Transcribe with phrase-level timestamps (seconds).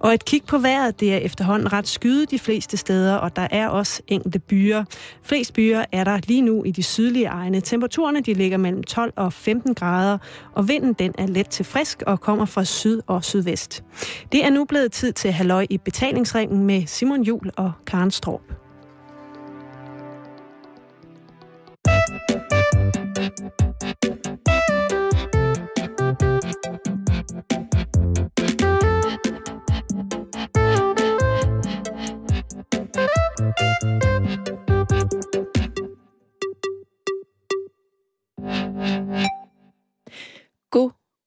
[0.00, 3.48] Og et kig på vejret, det er efterhånden ret skyde de fleste steder, og der
[3.50, 4.84] er også enkelte byer.
[5.22, 7.60] Flest byer er der lige nu i de sydlige egne.
[7.60, 10.18] Temperaturerne de ligger mellem 12 og 15 grader,
[10.52, 13.84] og vinden den er let til frisk og kommer fra syd og sydvest.
[14.32, 18.65] Det er nu blevet tid til halløj i betalingsringen med Simon Jul og Karen Straub.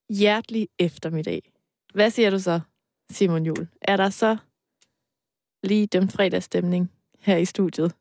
[0.09, 1.51] Hjertelig eftermiddag.
[1.93, 2.59] Hvad siger du så,
[3.11, 3.67] Simon Jul?
[3.81, 4.37] Er der så
[5.63, 7.95] lige den fredagsstemning her i studiet?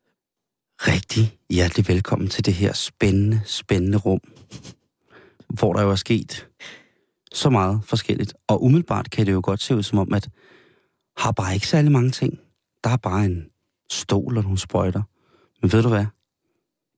[0.81, 4.21] Rigtig hjertelig velkommen til det her spændende, spændende rum,
[5.49, 6.49] hvor der jo er sket
[7.33, 8.35] så meget forskelligt.
[8.47, 10.29] Og umiddelbart kan det jo godt se ud som om, at
[11.17, 12.41] har bare ikke særlig mange ting.
[12.85, 13.51] Der er bare en
[13.91, 15.03] stol og nogle sprøjter.
[15.63, 16.07] Men ved du hvad?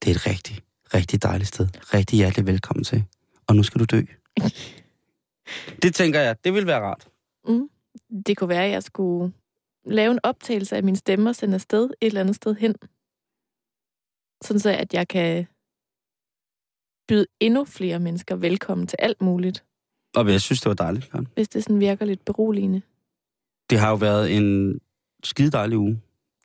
[0.02, 0.60] Det er et rigtig,
[0.94, 1.68] rigtig dejligt sted.
[1.94, 3.04] Rigtig hjertelig velkommen til.
[3.46, 4.02] Og nu skal du dø.
[5.82, 7.08] Det tænker jeg, det vil være rart.
[7.48, 7.70] Mm.
[8.26, 9.32] Det kunne være, at jeg skulle
[9.86, 12.74] lave en optagelse af min stemme og sende afsted et eller andet sted hen.
[14.42, 15.46] Sådan så, at jeg kan
[17.08, 19.64] byde endnu flere mennesker velkommen til alt muligt,
[20.16, 21.10] Og jeg synes, det var dejligt.
[21.10, 21.28] Karen.
[21.34, 22.82] hvis det sådan virker lidt beroligende.
[23.70, 24.80] Det har jo været en
[25.24, 26.00] skide dejlig uge.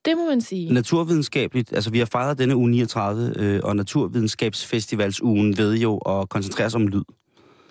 [0.05, 0.73] Det må man sige.
[0.73, 6.69] Naturvidenskabeligt, altså vi har fejret denne uge 39, øh, og Naturvidenskabsfestivalsugen ved jo at koncentrere
[6.69, 7.03] sig om lyd.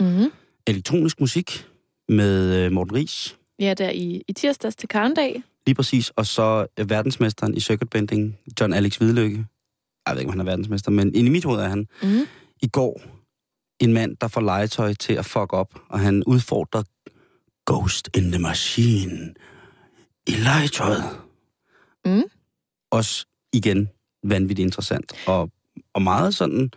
[0.01, 0.33] Mm-hmm.
[0.67, 1.67] Elektronisk musik
[2.09, 5.43] med øh, Morten Ries, Ja, der i, i tirsdags til Karndag.
[5.67, 9.47] lige præcis, og så øh, verdensmesteren i circuitbending, John Alex Hvidlykke.
[10.07, 11.89] Jeg ved ikke, om han er verdensmester, men i mit hoved er han.
[12.03, 12.27] Mm-hmm.
[12.63, 13.01] I går,
[13.81, 16.83] en mand, der får legetøj til at fuck op, og han udfordrer
[17.67, 19.35] Ghost in the Machine
[20.27, 21.05] i legetøjet.
[22.07, 22.23] Mm.
[22.91, 23.89] Også igen
[24.25, 25.13] vanvittigt interessant.
[25.27, 25.51] Og,
[25.95, 26.71] og meget sådan...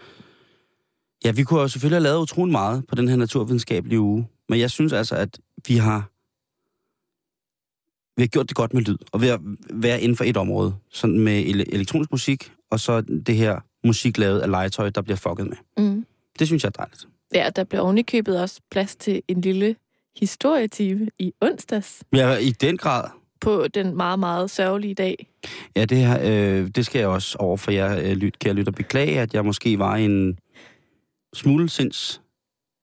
[1.28, 4.60] Ja, vi kunne jo selvfølgelig have lavet utrolig meget på den her naturvidenskabelige uge, men
[4.60, 6.10] jeg synes altså, at vi har
[8.18, 9.40] vi har gjort det godt med lyd, og ved at
[9.74, 14.18] være inden for et område, sådan med ele- elektronisk musik, og så det her musik
[14.18, 15.86] lavet af legetøj, der bliver fucket med.
[15.86, 16.06] Mm.
[16.40, 17.08] Det synes jeg er dejligt.
[17.34, 19.76] Ja, der blev ovenikøbet også plads til en lille
[20.20, 23.10] historietime i onsdags Ja, i den grad.
[23.42, 25.28] på den meget, meget sørgelige dag.
[25.76, 28.72] Ja, det, her, øh, det skal jeg også over for jer, øh, lyt, kære lytter,
[28.72, 30.40] beklage, at jeg måske var en
[31.38, 32.22] smule, sinds,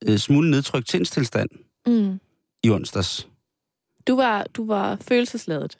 [0.08, 1.48] øh, smule nedtrykt sindstilstand
[1.86, 2.20] Mm.
[2.64, 3.28] i onsdags.
[4.06, 5.78] Du var, du var følelsesladet.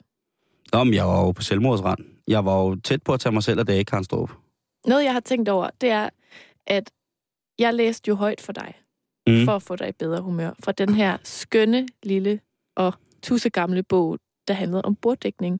[0.73, 1.99] Nå, men jeg var jo på selvmordsrand.
[2.27, 4.31] Jeg var jo tæt på at tage mig selv af dage, Karen Strup.
[4.87, 6.09] Noget, jeg har tænkt over, det er,
[6.67, 6.91] at
[7.59, 8.73] jeg læste jo højt for dig,
[9.27, 9.45] Mm.
[9.45, 12.39] for at få dig i bedre humør, fra den her skønne, lille
[12.75, 12.93] og
[13.23, 15.59] tussegamle bog, der handlede om borddækning.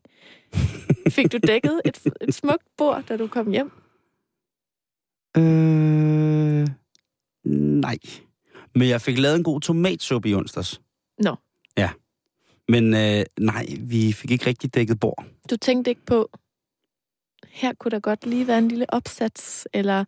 [1.15, 3.71] Fik du dækket et, et smukt bord, da du kom hjem?
[5.37, 6.67] Øh,
[7.45, 7.97] nej.
[8.75, 10.81] Men jeg fik lavet en god tomatsuppe i onsdags.
[11.19, 11.35] Nå.
[11.77, 11.89] Ja.
[12.67, 15.25] Men øh, nej, vi fik ikke rigtig dækket bord.
[15.49, 16.29] Du tænkte ikke på,
[17.47, 20.05] her kunne der godt lige være en lille opsats, eller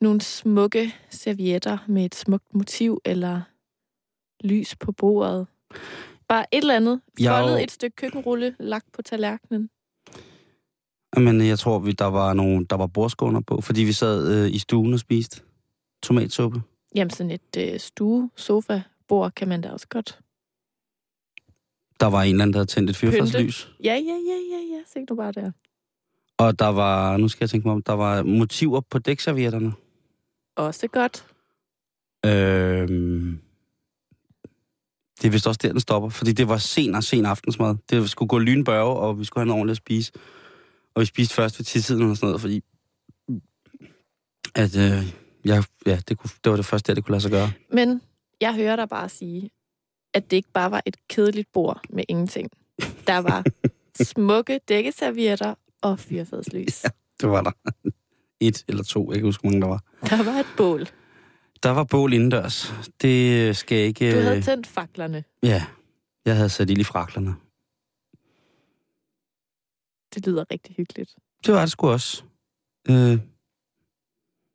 [0.00, 3.40] nogle smukke servietter med et smukt motiv, eller
[4.44, 5.46] lys på bordet.
[6.28, 7.00] Bare et eller andet.
[7.26, 9.70] Foldet jo- et stykke køkkenrulle, lagt på tallerkenen.
[11.16, 14.54] Men jeg tror, vi, der var nogle, der var bordskåner på, fordi vi sad øh,
[14.54, 15.40] i stuen og spiste
[16.04, 16.62] tomatsuppe.
[16.94, 20.18] Jamen, sådan et øh, stue, sofa, bord kan man da også godt.
[22.00, 23.70] Der var en eller anden, der havde tændt et fyrfadslys.
[23.84, 24.82] Ja, ja, ja, ja, ja.
[24.86, 25.50] Se du bare der.
[26.38, 29.72] Og der var, nu skal jeg tænke mig om, der var motiver på dækservietterne.
[30.56, 31.26] Også godt.
[32.26, 33.38] Øhm,
[35.20, 37.76] det er vist også der, den stopper, fordi det var sen og sen aftensmad.
[37.90, 40.12] Det skulle gå lynbørge, og vi skulle have noget ordentligt at spise.
[40.94, 42.64] Og vi spiste først ved tidssiden og sådan noget, fordi
[44.54, 47.52] at, øh, jeg, ja, det, kunne, det var det første, det kunne lade sig gøre.
[47.72, 48.02] Men
[48.40, 49.50] jeg hører dig bare sige,
[50.14, 52.50] at det ikke bare var et kedeligt bord med ingenting.
[53.06, 53.44] Der var
[54.12, 56.84] smukke dækkeservietter og fyrfadslys.
[56.84, 56.88] Ja.
[57.20, 57.52] Det var der.
[58.40, 59.82] Et eller to, jeg kan huske, hvor mange der var.
[60.10, 60.86] Der var et bål.
[61.62, 62.74] Der var bål indendørs.
[63.02, 64.12] Det skal ikke...
[64.12, 65.24] Du havde øh, tændt faklerne.
[65.42, 65.64] Ja,
[66.24, 67.34] jeg havde sat ild i fraklerne.
[70.14, 71.14] Det lyder rigtig hyggeligt.
[71.46, 72.22] Det var det sgu også.
[72.90, 73.18] Øh,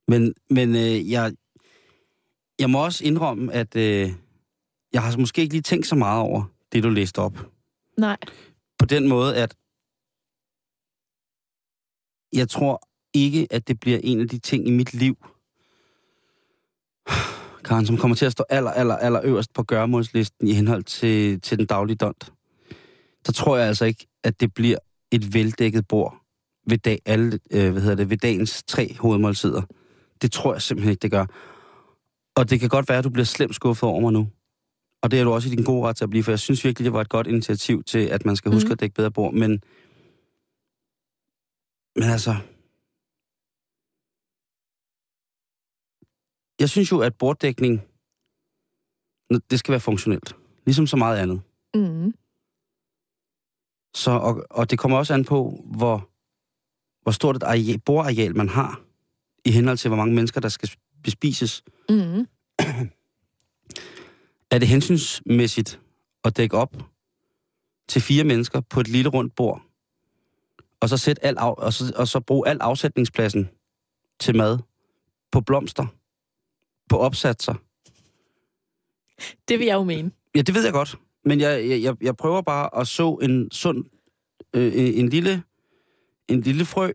[0.10, 1.34] men men øh, jeg,
[2.60, 4.12] jeg må også indrømme, at øh,
[4.94, 7.52] jeg har måske ikke lige tænkt så meget over det, du læste op.
[7.98, 8.18] Nej.
[8.80, 9.56] På den måde, at
[12.34, 15.18] jeg tror ikke, at det bliver en af de ting i mit liv,
[17.64, 21.42] Karen, som kommer til at stå aller, aller, aller øverst på gørmålslisten i henhold til,
[21.42, 22.34] til den daglige dont.
[23.26, 24.78] så tror jeg altså ikke, at det bliver
[25.12, 26.16] et veldækket bord
[26.68, 29.62] ved, dag, alle, øh, hvad hedder det, ved dagens tre hovedmåltider.
[30.22, 31.26] Det tror jeg simpelthen ikke, det gør.
[32.36, 34.28] Og det kan godt være, at du bliver slemt skuffet over mig nu.
[35.02, 36.66] Og det er du også i din gode ret til at blive, for jeg synes
[36.66, 38.72] virkelig, det var et godt initiativ til, at man skal huske mm.
[38.72, 39.34] at dække bedre bord.
[39.34, 39.52] Men,
[41.96, 42.36] men altså...
[46.60, 47.82] Jeg synes jo, at borddækning,
[49.50, 50.36] det skal være funktionelt.
[50.66, 51.42] Ligesom så meget andet.
[51.76, 52.14] Mm.
[53.96, 56.10] Så, og, og det kommer også an på, hvor,
[57.02, 58.82] hvor stort et areal, bordareal man har,
[59.46, 60.70] i henhold til, hvor mange mennesker, der skal
[61.04, 61.64] bespises.
[61.90, 62.28] Mm.
[64.52, 65.80] Er det hensynsmæssigt
[66.24, 66.76] at dække op
[67.88, 69.62] til fire mennesker på et lille rundt bord,
[70.80, 73.50] og så, sæt al af, og så, og så bruge al afsætningspladsen
[74.20, 74.60] til mad
[75.32, 75.88] på blomster,
[76.90, 77.54] på opsatser?
[79.48, 80.12] Det vil jeg jo mene.
[80.36, 80.96] Ja, det ved jeg godt.
[81.26, 83.86] Men jeg, jeg, jeg prøver bare at så en sund,
[84.54, 85.44] øh, en lille,
[86.28, 86.92] en lille frø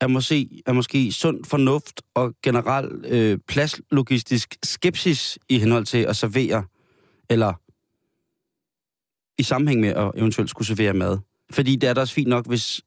[0.00, 6.16] er måske, er måske sund fornuft og generel øh, pladslogistisk skepsis i henhold til at
[6.16, 6.64] servere,
[7.30, 7.52] eller
[9.38, 11.18] i sammenhæng med at eventuelt skulle servere mad.
[11.50, 12.80] Fordi det er da også fint nok, hvis...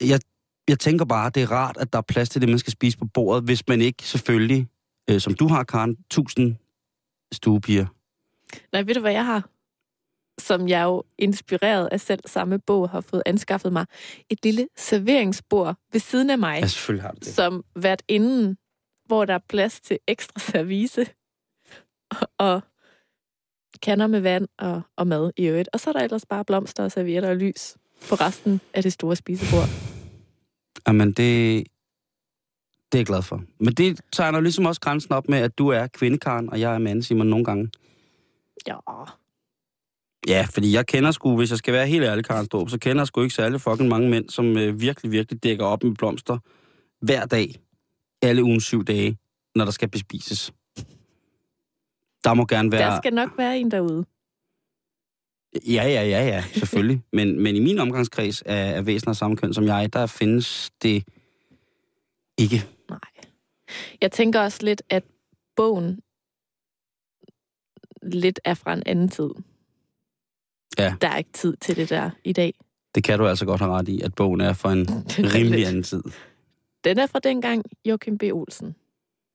[0.00, 0.20] Jeg,
[0.68, 2.98] jeg tænker bare, det er rart, at der er plads til det, man skal spise
[2.98, 4.68] på bordet, hvis man ikke selvfølgelig,
[5.10, 6.56] øh, som du har, Karen, tusind
[7.32, 7.86] stuepiger.
[8.72, 9.48] Nej, ved du, hvad jeg har?
[10.38, 13.86] Som jeg jo inspireret af selv samme bog har fået anskaffet mig.
[14.30, 16.60] Et lille serveringsbord ved siden af mig.
[16.60, 17.26] Ja, selvfølgelig har det.
[17.26, 18.56] Som hvert inden,
[19.06, 21.06] hvor der er plads til ekstra service.
[22.10, 22.62] Og, og
[23.82, 25.68] kander med vand og, og mad i øvrigt.
[25.72, 27.76] Og så er der ellers bare blomster og servietter og lys
[28.08, 29.68] på resten af det store spisebord.
[30.88, 31.66] Jamen, det,
[32.92, 33.42] det er jeg glad for.
[33.58, 36.78] Men det tegner ligesom også grænsen op med, at du er kvindekaren, og jeg er
[36.78, 37.70] mand, Simon, nogle gange.
[38.66, 38.76] Ja.
[40.28, 43.00] Ja, fordi jeg kender sgu, hvis jeg skal være helt ærlig, Karen Strup, så kender
[43.00, 46.38] jeg sgu ikke særlig fucking mange mænd, som øh, virkelig, virkelig dækker op med blomster
[47.00, 47.54] hver dag,
[48.22, 49.18] alle ugen syv dage,
[49.54, 50.52] når der skal bespises.
[52.24, 52.90] Der må gerne være...
[52.90, 54.04] Der skal nok være en derude.
[55.66, 57.02] Ja, ja, ja, ja, selvfølgelig.
[57.16, 60.70] men, men i min omgangskreds af, af væsener af samme køn som jeg, der findes
[60.82, 61.04] det
[62.38, 62.66] ikke.
[62.90, 63.00] Nej.
[64.00, 65.04] Jeg tænker også lidt, at
[65.56, 66.00] bogen
[68.02, 69.30] lidt er fra en anden tid.
[70.78, 70.94] Ja.
[71.00, 72.54] Der er ikke tid til det der i dag.
[72.94, 74.86] Det kan du altså godt have ret i, at bogen er fra en
[75.34, 75.68] rimelig lidt.
[75.68, 76.02] anden tid.
[76.84, 78.22] Den er fra dengang Joachim B.
[78.32, 78.74] Olsen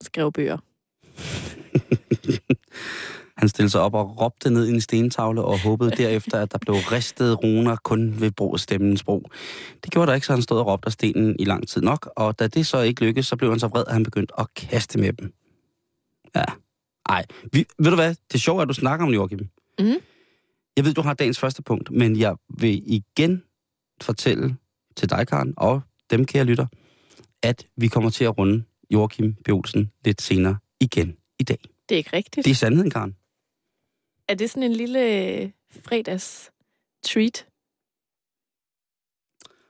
[0.02, 0.58] skrev bøger.
[3.38, 6.58] Han stillede sig op og råbte ned i en stentavle og håbede derefter, at der
[6.58, 9.32] blev ristet runer kun ved brug af stemmens brug.
[9.84, 12.10] Det gjorde der ikke, så han stod og råbte af stenen i lang tid nok,
[12.16, 14.48] og da det så ikke lykkedes, så blev han så vred, at han begyndte at
[14.56, 15.34] kaste med dem.
[16.36, 16.44] Ja.
[17.10, 18.10] Ej, vi, ved du hvad?
[18.10, 19.40] Det er sjovt, at du snakker om Joachim.
[19.80, 19.86] Mm.
[20.80, 23.44] Jeg ved, du har dagens første punkt, men jeg vil igen
[24.02, 24.58] fortælle
[24.96, 26.68] til dig, Karen, og dem, kære lytter,
[27.44, 29.50] at vi kommer til at runde Joachim B.
[29.50, 31.58] Olsen lidt senere igen i dag.
[31.90, 32.46] Det er ikke rigtigt.
[32.46, 33.16] Det er sandheden, Karen.
[34.28, 36.52] Er det sådan en lille fredags
[37.04, 37.48] treat?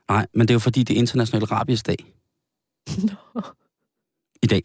[0.09, 1.97] Nej, men det er jo fordi, det er international rabiesdag.
[3.07, 3.41] Nå.
[4.43, 4.61] I dag.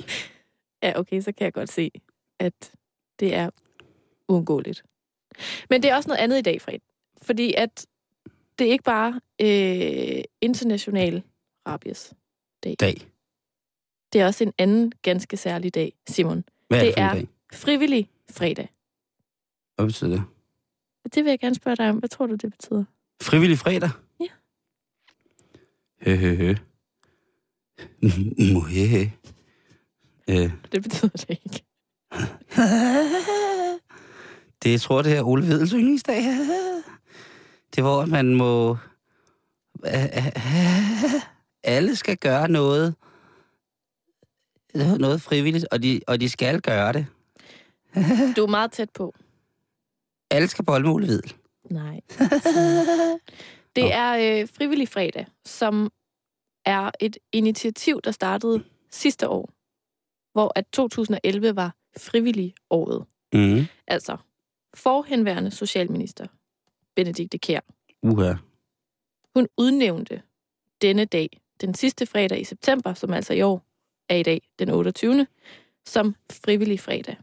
[0.83, 1.91] Ja, okay, så kan jeg godt se,
[2.39, 2.73] at
[3.21, 3.51] det er
[4.29, 4.85] uundgåeligt.
[5.71, 6.79] Men det er også noget andet i dag, Fred.
[7.23, 7.87] Fordi at
[8.59, 11.23] det er ikke bare øh, international
[11.67, 12.13] rabies
[12.65, 12.77] dag.
[12.81, 13.09] Dag.
[14.13, 16.45] Det er også en anden ganske særlig dag, Simon.
[16.69, 17.29] Hvad er det det er dag?
[17.53, 18.69] frivillig fredag.
[19.77, 20.23] Hvad betyder det?
[21.15, 21.97] Det vil jeg gerne spørge dig om.
[21.97, 22.85] Hvad tror du, det betyder?
[23.23, 23.91] Frivillig fredag?
[24.21, 24.27] Ja.
[26.01, 26.55] Hø, hø, hø.
[28.55, 29.13] Mohehe.
[30.29, 31.65] Øh, Det betyder det ikke.
[34.65, 36.17] det jeg tror det er Ole Vedels yndlingsdag.
[37.71, 38.77] Det er, hvor man må...
[41.65, 42.95] Alle skal gøre noget.
[44.75, 47.07] Noget frivilligt, og de, og de skal gøre det.
[48.37, 49.15] Du er meget tæt på.
[50.31, 51.35] Alle skal bolle med Ole Vedel.
[51.71, 52.01] Nej.
[53.77, 55.93] Det er øh, frivillig fredag, som
[56.65, 59.51] er et initiativ, der startede sidste år,
[60.33, 63.05] hvor at 2011 var frivillig året.
[63.33, 63.67] Mm.
[63.87, 64.17] Altså,
[64.75, 66.27] forhenværende socialminister,
[66.97, 67.61] Benedikte Kjær,
[68.03, 68.35] Uha.
[69.35, 70.23] hun udnævnte
[70.83, 73.67] denne dag, den sidste fredag i september, som altså i år
[74.09, 75.27] er i dag, den 28.,
[75.87, 77.17] som frivillig fredag.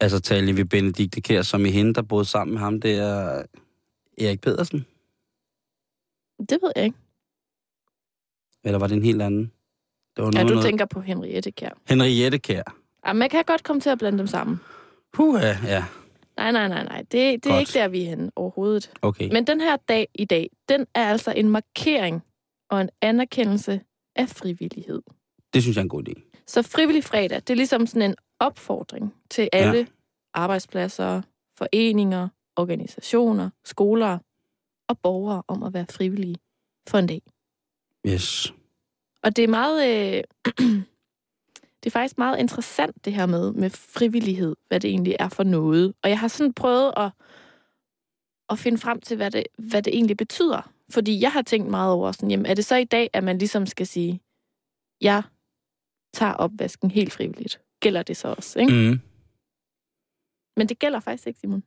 [0.00, 3.42] Altså taler vi Benedikte Kjær, som i hende, der boede sammen med ham, det er
[4.18, 4.86] Erik Pedersen?
[6.38, 6.96] Det ved jeg ikke.
[8.64, 9.52] Eller var det en helt anden?
[10.16, 10.64] Det var Ja, noget, du noget...
[10.66, 11.70] tænker på Henriette Kjær.
[11.88, 12.62] Henriette Kjær.
[13.06, 14.60] Ja, man kan godt komme til at blande dem sammen.
[15.14, 15.84] Huha, ja.
[16.36, 16.98] Nej, nej, nej, nej.
[16.98, 18.92] Det, det er ikke der, vi er henne overhovedet.
[19.02, 19.28] Okay.
[19.32, 22.22] Men den her dag i dag, den er altså en markering
[22.70, 23.80] og en anerkendelse
[24.16, 25.02] af frivillighed.
[25.54, 26.42] Det synes jeg er en god idé.
[26.46, 29.86] Så frivillig fredag, det er ligesom sådan en opfordring til alle ja.
[30.34, 31.22] arbejdspladser,
[31.58, 34.18] foreninger, organisationer, skoler
[34.88, 36.36] og borgere om at være frivillige
[36.88, 37.22] for en dag.
[38.06, 38.54] Yes.
[39.22, 40.16] Og det er meget...
[40.16, 40.24] Øh,
[41.82, 45.42] det er faktisk meget interessant, det her med, med frivillighed, hvad det egentlig er for
[45.42, 45.94] noget.
[46.02, 47.10] Og jeg har sådan prøvet at,
[48.50, 50.72] at finde frem til, hvad det, hvad det egentlig betyder.
[50.90, 53.38] Fordi jeg har tænkt meget over sådan, jamen er det så i dag, at man
[53.38, 54.20] ligesom skal sige,
[55.00, 55.22] jeg
[56.14, 57.60] tager opvasken helt frivilligt.
[57.80, 58.72] Gælder det så også, ikke?
[58.72, 59.00] Mm.
[60.56, 61.62] Men det gælder faktisk ikke, Simon.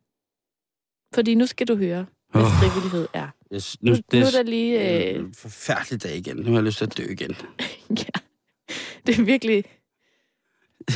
[1.14, 2.48] Fordi nu skal du høre, hvad Åh.
[2.48, 3.30] frivillighed er.
[3.54, 3.82] Yes.
[3.82, 4.80] Nu, Nu, nu er der lige...
[4.80, 6.38] det Øh, en forfærdelig dag igen.
[6.38, 7.36] Nu har jeg lyst til at dø igen.
[8.04, 8.20] ja,
[9.06, 9.64] det er virkelig...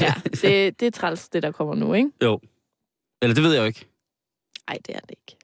[0.01, 2.11] Ja, det, det er træls, det der kommer nu, ikke?
[2.23, 2.39] Jo.
[3.21, 3.85] Eller det ved jeg jo ikke.
[4.69, 5.37] Nej, det er det ikke.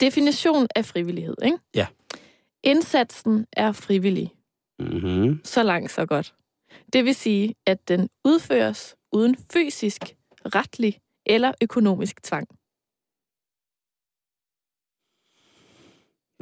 [0.00, 1.58] Definition af frivillighed, ikke?
[1.74, 1.86] Ja.
[2.62, 4.34] Indsatsen er frivillig.
[4.78, 5.40] Mm-hmm.
[5.44, 6.34] Så langt, så godt.
[6.92, 10.02] Det vil sige, at den udføres uden fysisk,
[10.44, 12.48] retlig eller økonomisk tvang.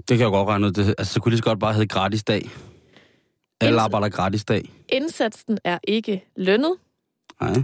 [0.08, 0.72] Det kan jeg godt regne ud.
[0.72, 2.50] Det, altså, så kunne det så godt bare hedde gratis dag.
[3.60, 4.72] Alle Inds- arbejder gratis dag.
[4.88, 6.76] Indsatsen er ikke lønnet.
[7.40, 7.54] Nej.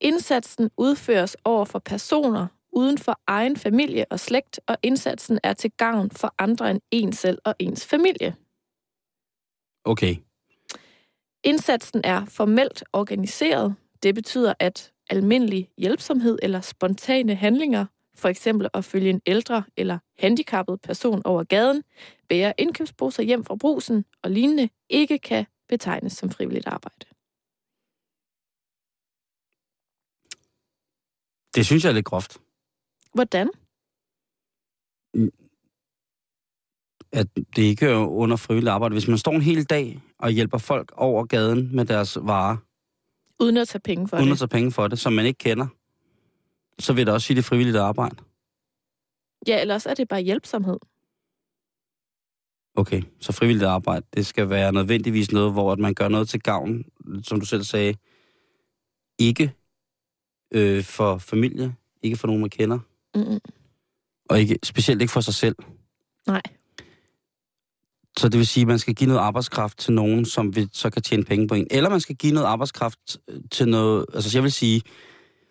[0.00, 5.70] Indsatsen udføres over for personer uden for egen familie og slægt, og indsatsen er til
[5.70, 8.34] gavn for andre end en selv og ens familie.
[9.84, 10.16] Okay.
[11.44, 13.74] Indsatsen er formelt organiseret.
[14.02, 19.98] Det betyder, at almindelig hjælpsomhed eller spontane handlinger, for eksempel at følge en ældre eller
[20.18, 21.82] handicappet person over gaden,
[22.28, 27.09] bære indkøbsposer hjem fra brusen og lignende, ikke kan betegnes som frivilligt arbejde.
[31.54, 32.38] Det synes jeg er lidt groft.
[33.14, 33.50] Hvordan?
[37.12, 37.26] At
[37.56, 38.92] det ikke er under frivilligt arbejde.
[38.94, 42.56] Hvis man står en hel dag og hjælper folk over gaden med deres varer,
[43.40, 44.32] Uden at tage penge for uden det.
[44.32, 45.66] at tage penge for det, som man ikke kender,
[46.78, 48.16] så vil det også sige, det er frivilligt arbejde.
[49.46, 50.78] Ja, ellers er det bare hjælpsomhed.
[52.74, 56.40] Okay, så frivilligt arbejde, det skal være nødvendigvis noget, hvor at man gør noget til
[56.42, 56.84] gavn,
[57.22, 57.94] som du selv sagde,
[59.18, 59.52] ikke
[60.52, 62.78] øh, for familie, ikke for nogen, man kender,
[63.14, 63.40] Mm-mm.
[64.30, 65.56] og ikke, specielt ikke for sig selv.
[66.26, 66.42] Nej.
[68.18, 70.90] Så det vil sige, at man skal give noget arbejdskraft til nogen, som vi så
[70.90, 71.66] kan tjene penge på en.
[71.70, 74.06] Eller man skal give noget arbejdskraft øh, til noget...
[74.14, 74.82] Altså jeg vil sige,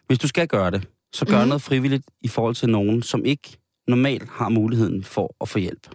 [0.08, 1.48] hvis du skal gøre det, så gør mm.
[1.48, 5.90] noget frivilligt i forhold til nogen, som ikke normalt har muligheden for at få hjælp.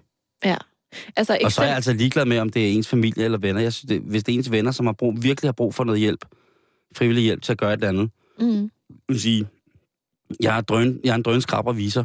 [1.16, 3.60] Altså, Og så er jeg altså ligeglad med, om det er ens familie eller venner.
[3.60, 5.84] Jeg synes, det, hvis det er ens venner, som har brug, virkelig har brug for
[5.84, 6.24] noget hjælp,
[6.96, 8.10] frivillig hjælp til at gøre et eller andet.
[8.38, 8.70] mm,
[9.08, 9.48] vil sige,
[10.40, 12.04] jeg er, drøn, jeg er en drønskrab og viser.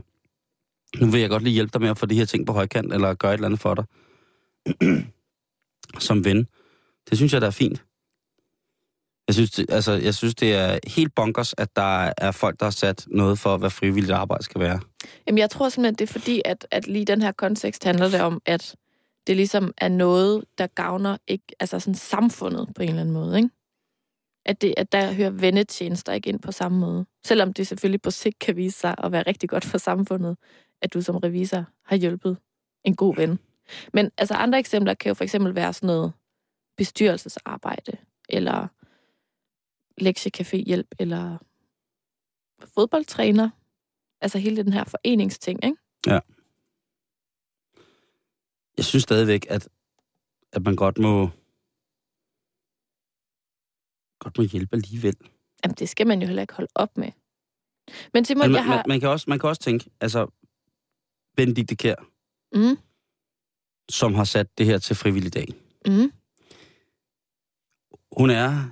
[1.00, 2.94] Nu vil jeg godt lige hjælpe dig med at få de her ting på højkant,
[2.94, 3.86] eller gøre et eller andet for dig.
[6.08, 6.48] Som ven.
[7.10, 7.84] Det synes jeg, der er fint.
[9.28, 12.66] Jeg synes, det, altså, jeg synes, det er helt bonkers, at der er folk, der
[12.66, 14.80] har sat noget for, hvad frivilligt arbejde skal være.
[15.28, 18.10] jamen, jeg tror simpelthen, det er fordi, at, at lige i den her kontekst handler
[18.10, 18.76] det om, at
[19.28, 23.38] det ligesom er noget, der gavner ikke, altså sådan samfundet på en eller anden måde,
[23.38, 23.50] ikke?
[24.50, 27.06] At, det, at der hører vennetjenester ikke ind på samme måde.
[27.26, 30.38] Selvom det selvfølgelig på sigt kan vise sig at være rigtig godt for samfundet,
[30.82, 32.38] at du som revisor har hjulpet
[32.84, 33.40] en god ven.
[33.94, 36.14] Men altså andre eksempler kan jo for eksempel være sådan noget
[36.78, 37.98] bestyrelsesarbejde,
[38.30, 38.68] eller
[40.02, 41.38] lektiecaféhjælp, eller
[42.74, 43.50] fodboldtræner.
[44.22, 45.78] Altså hele den her foreningsting, ikke?
[46.08, 46.20] Ja.
[48.78, 49.70] Jeg synes stadigvæk, at,
[50.54, 51.30] at man godt må,
[54.30, 55.16] godt må hjælpe alligevel.
[55.66, 57.12] Jamen, det skal man jo heller ikke holde op med.
[58.14, 58.76] Men Simon, Men jeg man, har...
[58.76, 60.28] man, man, kan også, man kan også tænke, altså,
[61.38, 61.96] Benedikte Kjær,
[62.56, 62.78] Mm,
[63.90, 65.48] som har sat det her til frivillig dag.
[65.88, 66.12] mm,
[68.18, 68.70] Hun er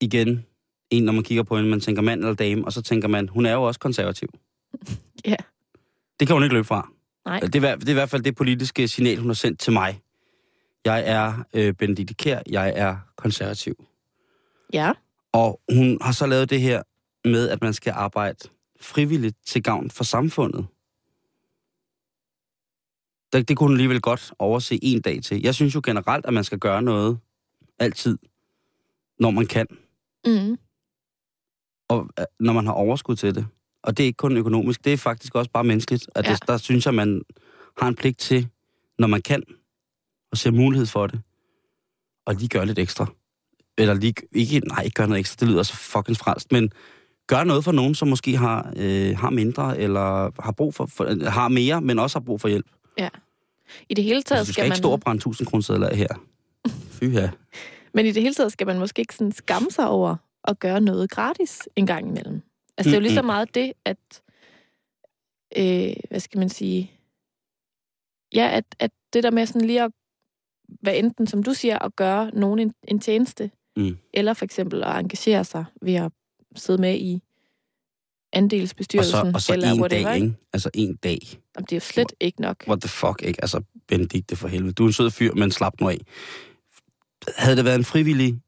[0.00, 0.46] igen
[0.90, 3.28] en, når man kigger på hende, man tænker mand eller dame, og så tænker man,
[3.28, 4.28] hun er jo også konservativ.
[5.26, 5.36] Ja.
[6.20, 6.88] Det kan hun ikke løbe fra.
[7.24, 7.40] Nej.
[7.40, 10.00] Det er, det er i hvert fald det politiske signal, hun har sendt til mig.
[10.84, 13.84] Jeg er øh, Benedikte Kjær, jeg er konservativ.
[14.74, 14.92] Ja.
[15.32, 16.82] Og hun har så lavet det her
[17.24, 18.48] med, at man skal arbejde
[18.80, 20.66] frivilligt til gavn for samfundet.
[23.32, 25.42] Det, det kunne hun alligevel godt overse en dag til.
[25.42, 27.18] Jeg synes jo generelt, at man skal gøre noget
[27.78, 28.18] altid,
[29.18, 29.66] når man kan,
[30.26, 30.58] Mm,
[31.88, 33.46] og øh, når man har overskud til det.
[33.82, 36.10] Og det er ikke kun økonomisk, det er faktisk også bare menneskeligt.
[36.14, 36.30] At Ja.
[36.30, 36.34] ja.
[36.34, 37.22] det, der synes jeg, man
[37.78, 38.48] har en pligt til,
[38.98, 39.42] når man kan,
[40.30, 41.20] og ser mulighed for det,
[42.26, 43.06] og lige gøre lidt ekstra.
[43.78, 46.72] Eller lige, ikke, nej, ikke gøre noget ekstra, det lyder så fucking frelst, men
[47.26, 51.30] gøre noget for nogen, som måske har, øh, har mindre, eller har brug for, for,
[51.30, 52.66] har mere, men også har brug for hjælp.
[52.98, 53.08] Ja.
[53.88, 54.76] I det hele taget Altså, du skal, skal ikke man...
[54.76, 56.08] stå og brænde 1000 kroner af her.
[56.90, 57.30] Fy ja.
[57.94, 60.80] Men i det hele taget skal man måske ikke sådan skamme sig over at gøre
[60.80, 62.42] noget gratis en gang imellem.
[62.78, 64.22] Altså, det er jo lige så meget det, at...
[65.56, 66.92] Øh, hvad skal man sige?
[68.34, 69.90] Ja, at, at det der med sådan lige at...
[70.82, 73.96] Hvad enten, som du siger, at gøre nogen en, en tjeneste, Mm.
[74.12, 76.12] eller for eksempel at engagere sig ved at
[76.56, 77.14] sidde med i
[78.32, 80.34] Og andelsbestyrelsen, så, og så eller en whatever, dag, ikke?
[80.52, 81.18] Altså en dag.
[81.56, 82.64] Jamen, det er jo slet ikke nok.
[82.68, 83.42] What the fuck, ikke?
[83.42, 84.72] Altså, Benedikte for helvede.
[84.72, 85.98] Du er en sød fyr, men slap nu af.
[87.36, 88.40] Havde det været en frivillig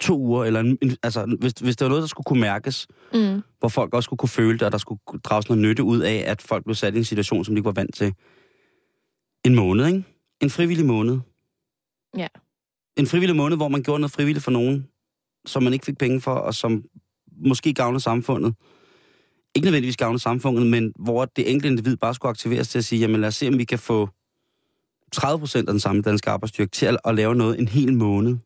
[0.00, 2.86] to uger, eller en, en, altså, hvis, hvis det var noget, der skulle kunne mærkes,
[3.14, 3.42] Mm.
[3.58, 6.24] hvor folk også skulle kunne føle det, og der skulle drages noget nytte ud af,
[6.26, 8.14] at folk blev sat i en situation, som de ikke var vant til.
[9.44, 10.04] En måned, ikke?
[10.40, 11.18] En frivillig måned.
[12.16, 12.26] Ja.
[12.96, 14.88] En frivillig måned, hvor man gjorde noget frivilligt for nogen,
[15.46, 16.84] som man ikke fik penge for, og som
[17.44, 18.54] måske gavnede samfundet.
[19.54, 23.00] Ikke nødvendigvis gavnede samfundet, men hvor det enkelte individ bare skulle aktiveres til at sige,
[23.00, 24.08] jamen lad os se, om vi kan få
[25.12, 28.36] 30 procent af den samme danske arbejdsstyrke til at, at lave noget en hel måned.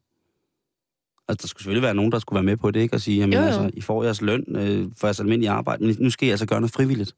[1.29, 2.97] Altså, der skulle selvfølgelig være nogen, der skulle være med på det, ikke?
[2.97, 3.47] Og sige, jamen Jo, jo.
[3.47, 6.47] altså, I får jeres løn øh, for jeres almindelige arbejde, men nu skal I altså
[6.47, 7.15] gøre noget frivilligt.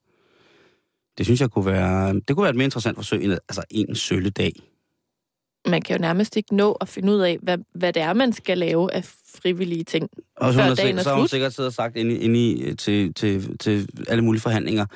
[1.18, 3.94] Det synes jeg kunne være, det kunne være et mere interessant forsøg end altså en
[3.94, 4.52] sølle dag.
[5.66, 8.32] Man kan jo nærmest ikke nå at finde ud af, hvad, hvad det er, man
[8.32, 10.08] skal lave af frivillige ting.
[10.36, 12.50] Og så, hun dagen er så har hun sikkert siddet og sagt inde, i- inde
[12.50, 14.86] i, øh, til, til, til alle mulige forhandlinger,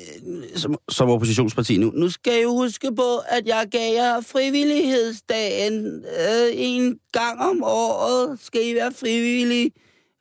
[0.00, 1.90] øh, som, som oppositionsparti nu.
[1.94, 7.62] Nu skal I jo huske på, at jeg gav jer frivillighedsdagen øh, en gang om
[7.64, 8.40] året.
[8.40, 9.70] Skal I være frivillige?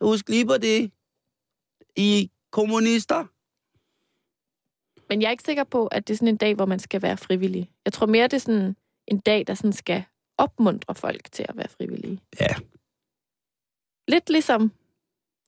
[0.02, 0.92] Husk lige på det.
[1.96, 3.26] I kommunister.
[5.10, 7.02] Men jeg er ikke sikker på, at det er sådan en dag, hvor man skal
[7.02, 7.70] være frivillig.
[7.86, 8.76] Jeg tror mere, det er sådan
[9.08, 10.04] en dag, der sådan skal
[10.38, 12.20] opmuntre folk til at være frivillige.
[12.42, 12.56] Ja.
[14.08, 14.72] Lidt ligesom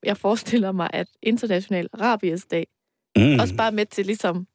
[0.04, 2.68] jeg forestiller mig, at International Rabies Dag
[3.18, 3.40] Mm.
[3.40, 4.48] også bare med til ligesom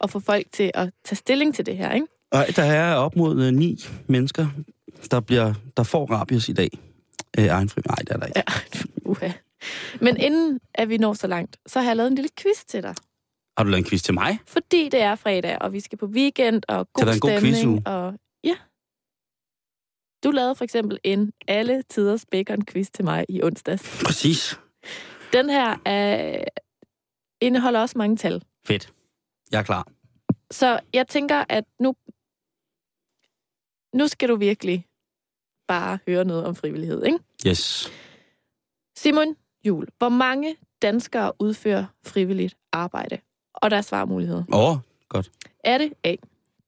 [0.00, 2.06] at få folk til at tage stilling til det her, ikke?
[2.32, 4.46] Og der er op mod øh, ni mennesker,
[5.10, 6.68] der, bliver, der får rabies i dag.
[7.38, 7.82] Øh, egen fri.
[7.88, 8.42] Nej, det er der ikke.
[8.46, 8.78] Ja,
[9.10, 9.30] uha.
[10.00, 12.82] Men inden at vi når så langt, så har jeg lavet en lille quiz til
[12.82, 12.94] dig.
[13.58, 14.38] Har du lavet en quiz til mig?
[14.46, 17.20] Fordi det er fredag, og vi skal på weekend, og god Så der er en
[17.20, 17.54] god stemning.
[17.56, 17.82] quizuge.
[17.86, 18.01] og.
[20.24, 24.02] Du lavede for eksempel en alle tiders bacon-quiz til mig i onsdags.
[24.04, 24.58] Præcis.
[25.32, 26.44] Den her er,
[27.40, 28.42] indeholder også mange tal.
[28.66, 28.92] Fedt.
[29.52, 29.86] Jeg er klar.
[30.50, 31.94] Så jeg tænker, at nu,
[33.94, 34.86] nu skal du virkelig
[35.68, 37.18] bare høre noget om frivillighed, ikke?
[37.46, 37.92] Yes.
[38.96, 43.18] Simon Jul, hvor mange danskere udfører frivilligt arbejde?
[43.54, 44.44] Og der er svarmuligheder.
[44.52, 44.76] Åh, oh,
[45.08, 45.30] godt.
[45.64, 46.14] Er det A.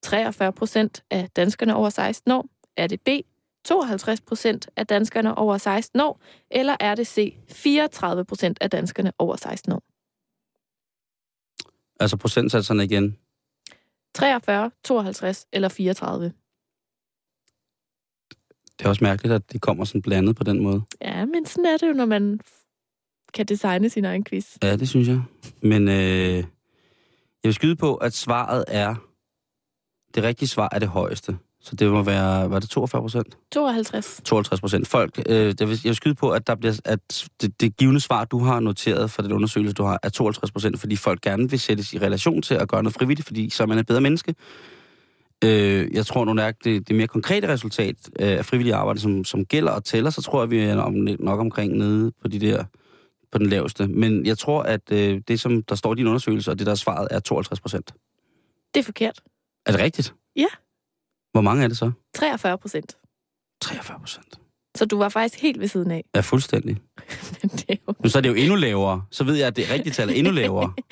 [0.03, 2.47] 43 procent af danskerne over 16 år?
[2.77, 3.09] Er det B.
[3.65, 6.21] 52 procent af danskerne over 16 år?
[6.51, 7.35] Eller er det C.
[7.49, 9.83] 34 procent af danskerne over 16 år?
[12.01, 13.17] Altså procentsatserne igen.
[14.15, 16.33] 43, 52 eller 34?
[18.79, 20.83] Det er også mærkeligt, at de kommer sådan blandet på den måde.
[21.01, 22.41] Ja, men sådan er det jo, når man
[23.35, 24.57] kan designe sin egen quiz.
[24.63, 25.23] Ja, det synes jeg.
[25.63, 26.45] Men øh, jeg
[27.43, 28.95] vil skyde på, at svaret er...
[30.15, 31.39] Det rigtige svar er det højeste.
[31.65, 32.51] Så det må være...
[32.51, 33.39] Var det 42 procent?
[33.53, 34.21] 52.
[34.25, 34.89] 52 procent.
[34.89, 38.01] Folk, øh, det vil, jeg vil skyde på, at, der bliver, at det, det givende
[38.01, 41.51] svar, du har noteret for den undersøgelse, du har, er 52 procent, fordi folk gerne
[41.51, 44.01] vil sættes i relation til at gøre noget frivilligt, fordi så er man et bedre
[44.01, 44.35] menneske.
[45.45, 49.25] Øh, jeg tror nu nok, det, det mere konkrete resultat øh, af frivillig arbejde, som,
[49.25, 52.39] som gælder og tæller, så tror jeg, vi er om, nok omkring nede på de
[52.39, 52.65] der
[53.33, 53.87] på den laveste.
[53.87, 56.73] Men jeg tror, at øh, det, som der står i din undersøgelse, og det, der
[56.73, 57.95] er svaret, er 52 procent.
[58.75, 59.21] Det er forkert.
[59.67, 60.15] Er det rigtigt?
[60.37, 60.47] Ja.
[61.35, 61.91] Hvor mange er det så?
[62.15, 62.97] 43 procent.
[63.61, 64.39] 43 procent.
[64.77, 66.05] Så du var faktisk helt ved siden af.
[66.15, 66.77] Ja, fuldstændig.
[67.43, 67.95] Men det er jo...
[68.01, 69.03] Men så er det jo endnu lavere.
[69.11, 70.73] Så ved jeg, at det rigtige tal er endnu lavere.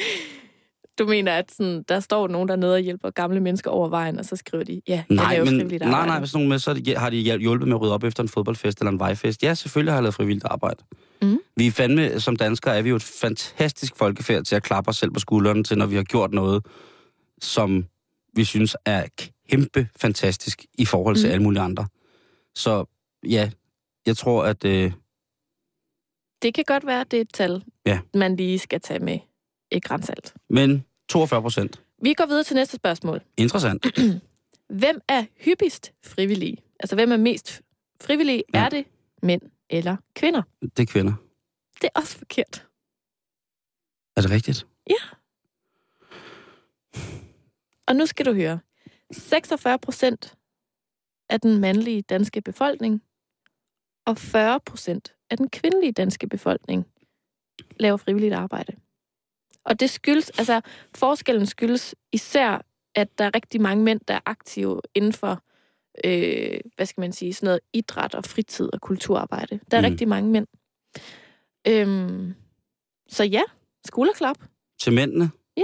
[0.98, 4.24] Du mener, at sådan, der står nogen dernede og hjælper gamle mennesker over vejen, og
[4.24, 6.06] så skriver de, ja, jeg Nej, laver men, frivilligt nej, arbejde.
[6.06, 8.78] nej, hvis nogen med, så har de hjulpet med at rydde op efter en fodboldfest
[8.78, 9.42] eller en vejfest.
[9.42, 10.84] Ja, selvfølgelig har jeg lavet frivilligt arbejde.
[11.22, 11.38] Mhm.
[11.56, 14.96] Vi er fandme, som danskere, er vi jo et fantastisk folkefærd til at klappe os
[14.96, 16.66] selv på skuldrene til, når vi har gjort noget,
[17.40, 17.84] som
[18.36, 19.02] vi synes er
[19.52, 21.32] kæmpe fantastisk i forhold til Mhm.
[21.32, 21.86] alle mulige andre.
[22.54, 22.84] Så
[23.26, 23.50] ja,
[24.06, 24.64] jeg tror, at...
[24.64, 24.92] Øh,
[26.42, 28.00] Det kan godt være, at det er et tal, Ja.
[28.14, 29.18] man lige skal tage med
[29.70, 30.34] et grænsalt.
[30.50, 31.82] men 42 procent.
[32.02, 33.20] Vi går videre til næste spørgsmål.
[33.36, 33.86] Interessant.
[34.80, 36.56] Hvem er hyppigst frivillige?
[36.80, 37.62] Altså, hvem er mest
[38.00, 38.42] frivillige?
[38.54, 38.64] Ja.
[38.64, 38.84] Er det
[39.22, 40.42] mænd eller kvinder?
[40.62, 41.12] Det er kvinder.
[41.80, 42.66] Det er også forkert.
[44.16, 44.66] Er det rigtigt?
[47.86, 48.58] Og nu skal du høre.
[49.12, 50.34] 46 procent
[51.28, 53.02] af den mandlige danske befolkning
[54.06, 56.86] og 40 procent af den kvindelige danske befolkning
[57.80, 58.72] laver frivilligt arbejde.
[59.64, 60.60] Og det skyldes, altså
[60.94, 62.62] forskellen skyldes især,
[62.94, 65.42] at der er rigtig mange mænd, der er aktive inden for,
[66.04, 69.60] øh, hvad skal man sige, sådan noget idræt og fritid og kulturarbejde.
[69.70, 69.84] Der er Mm.
[69.86, 70.46] rigtig mange mænd.
[71.68, 72.34] Øhm,
[73.08, 73.42] så ja,
[73.86, 74.36] skulderklap.
[74.80, 75.30] Til mændene?
[75.56, 75.62] Ja.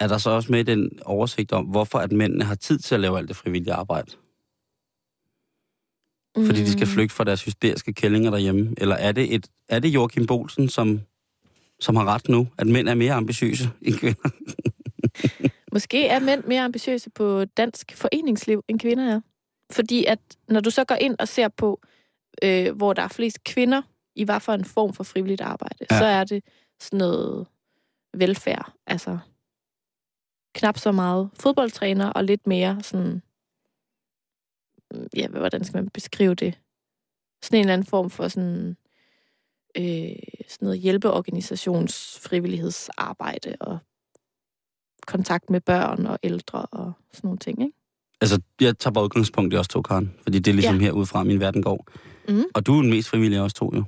[0.00, 3.00] Er der så også med den oversigt om, hvorfor at mændene har tid til at
[3.00, 4.10] lave alt det frivillige arbejde?
[6.46, 6.92] Fordi de skal Mm.
[6.92, 8.74] flygte fra deres hysteriske kællinger derhjemme?
[8.76, 11.00] Eller er det, et, er det Joachim Bolsen, som,
[11.80, 14.30] som har ret nu, at mænd er mere ambitiøse end kvinder?
[15.72, 19.20] Måske er mænd mere ambitiøse på dansk foreningsliv, end kvinder er.
[19.72, 21.80] Fordi at når du så går ind og ser på,
[22.42, 23.82] øh, hvor der er flest kvinder,
[24.14, 25.98] i hvad for en form for frivilligt arbejde, ja.
[25.98, 26.44] så er det
[26.80, 27.46] sådan noget
[28.14, 28.72] velfærd.
[28.86, 29.18] Altså
[30.56, 33.22] knap så meget fodboldtræner, og lidt mere sådan...
[35.16, 36.58] Ja, hvordan skal man beskrive det?
[37.42, 38.76] Sådan en eller anden form for sådan...
[39.76, 40.16] Øh,
[40.48, 43.78] sådan noget hjælpeorganisations frivillighedsarbejde og
[45.06, 47.76] kontakt med børn og ældre og sådan nogle ting, ikke?
[48.20, 50.14] Altså, jeg tager bare udgangspunkt i os to, Karen.
[50.22, 50.80] Fordi det er ligesom ja.
[50.80, 51.86] Herudfra, min verden går.
[52.28, 52.44] Mhm.
[52.54, 53.84] Og du er den mest frivillige af os to, jo.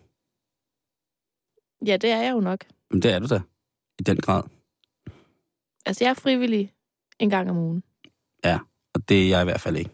[1.86, 2.64] Ja, det er jeg jo nok.
[2.90, 3.40] Men det er du da.
[3.98, 4.42] I den grad.
[5.88, 6.72] Altså, jeg er frivillig
[7.18, 7.82] en gang om ugen.
[8.94, 9.90] Og det er jeg i hvert fald ikke.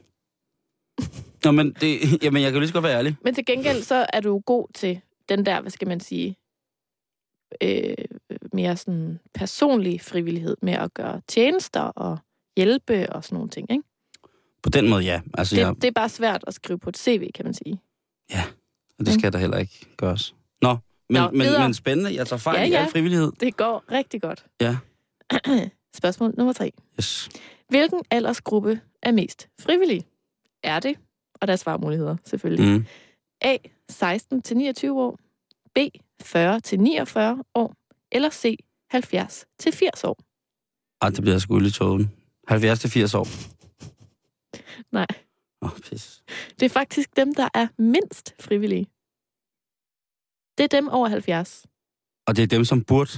[1.45, 3.17] Nå, men det, jamen, jeg kan jo lige så godt være ærlig.
[3.25, 6.37] Men til gengæld, så er du god til den der, hvad skal man sige,
[7.63, 7.95] øh,
[8.53, 12.19] mere sådan personlig frivillighed med at gøre tjenester og
[12.57, 13.85] hjælpe og sådan nogle ting, ikke?
[14.63, 15.21] På den måde, ja.
[15.35, 17.81] Altså, Det, jeg, det er bare svært at skrive på et CV, kan man sige.
[18.99, 20.35] og det skal der heller ikke gøres.
[20.63, 20.77] Nå,
[21.11, 22.15] men, Nå, men, men spændende.
[22.15, 22.83] Jeg tager fejl Ja, i ja.
[22.85, 23.33] al frivillighed.
[23.41, 24.47] Det går rigtig godt.
[24.61, 24.77] Ja.
[25.95, 26.73] Spørgsmål nummer tre.
[27.01, 27.29] Yes.
[27.69, 30.07] Hvilken aldersgruppe er mest frivillig?
[30.63, 30.97] Er det,
[31.41, 32.87] og der er svarmuligheder selvfølgelig, Mm.
[33.41, 33.57] A.
[33.93, 35.19] 16-29 år,
[35.75, 35.79] B.
[36.23, 37.75] 40-49 år,
[38.13, 38.57] eller C.
[38.95, 40.19] 70-80 år?
[41.03, 42.11] Ej, det bliver sgu lidt togen.
[42.49, 43.27] 70 til 80 år.
[44.93, 45.07] Nej.
[45.63, 46.23] Åh, oh, pis.
[46.61, 48.87] Det er faktisk dem, der er mindst frivillige.
[50.59, 51.67] Det er dem over 70.
[52.27, 53.11] Og det er dem, som burde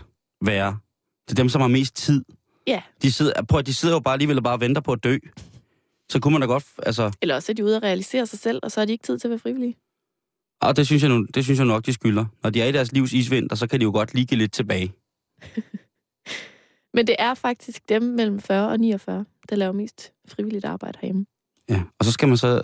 [0.44, 0.78] være.
[1.24, 2.24] Det er dem, som har mest tid.
[2.66, 2.82] Ja.
[3.02, 5.18] De sidder, prøv, de sidder jo bare alligevel og bare venter på at dø.
[6.08, 7.12] Så kunne man da godt, altså...
[7.22, 9.18] Eller også er de ude at realisere sig selv, og så har de ikke tid
[9.18, 9.76] til at være frivillige.
[10.60, 12.24] Og det synes, jeg nu, det synes jeg nok, de skylder.
[12.42, 14.52] Når de er i deres livs isvinter, så kan de jo godt lige give lidt
[14.52, 14.92] tilbage.
[16.94, 21.26] Men det er faktisk dem mellem 40 og 49, der laver mest frivilligt arbejde herhjemme.
[21.68, 21.82] Ja.
[21.98, 22.62] Og så skal man så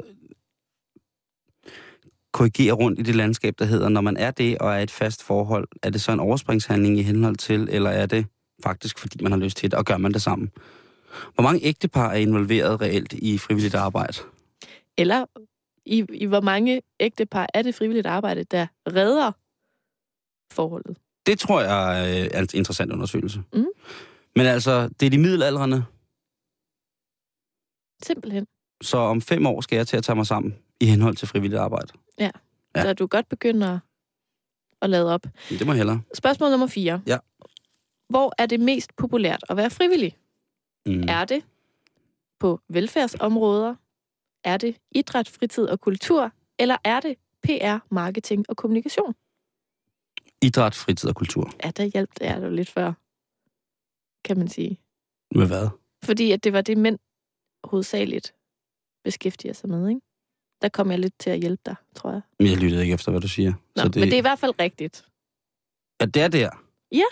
[2.32, 5.22] korrigere rundt i det landskab, der hedder, når man er det og er et fast
[5.22, 8.26] forhold, er det så en overspringshandling i henhold til, eller er det
[8.62, 10.50] faktisk, fordi man har lyst til det, og gør man det sammen?
[11.34, 14.18] Hvor mange ægtepar er involveret reelt i frivilligt arbejde?
[14.98, 15.26] Eller
[15.86, 19.32] i, i hvor mange ægtepar er det frivilligt arbejde, der redder
[20.54, 20.96] forholdet?
[21.26, 23.42] Det tror jeg øh, er en interessant undersøgelse.
[23.52, 23.66] Mhm.
[24.36, 25.84] Men altså, det er de middelaldrende,
[28.02, 28.46] Simpelthen.
[28.82, 31.60] så om fem år skal jeg til at tage mig sammen i henhold til frivilligt
[31.60, 31.92] arbejde.
[32.18, 32.30] Ja.
[32.76, 32.82] Ja.
[32.82, 33.78] Så du godt begynder
[34.82, 35.26] at lade op.
[35.48, 36.02] Det må hellere.
[36.14, 37.02] Spørgsmål nummer 4.
[37.06, 37.18] Ja.
[38.12, 40.16] Hvor er det mest populært at være frivillig?
[40.86, 41.04] Mm.
[41.08, 41.44] Er det
[42.40, 43.74] på velfærdsområder?
[44.44, 46.32] Er det idræt, fritid og kultur?
[46.58, 49.14] Eller er det PR, marketing og kommunikation?
[50.42, 51.52] Idræt, fritid og kultur.
[51.64, 52.92] Ja, der hjalp det er jo lidt før,
[54.24, 54.80] kan man sige.
[55.34, 55.68] Med hvad?
[56.04, 56.98] Fordi at det var det, mænd
[57.64, 58.34] hovedsageligt
[59.04, 60.00] beskæftiger sig med, ikke?
[60.62, 62.20] Der kom jeg lidt til at hjælpe dig, tror jeg.
[62.38, 63.52] Men Jeg lyttede ikke efter, hvad du siger.
[63.76, 63.96] Nå, det...
[63.96, 65.04] men det er i hvert fald rigtigt.
[66.00, 66.50] Ja, det er der.
[66.92, 67.10] Ja.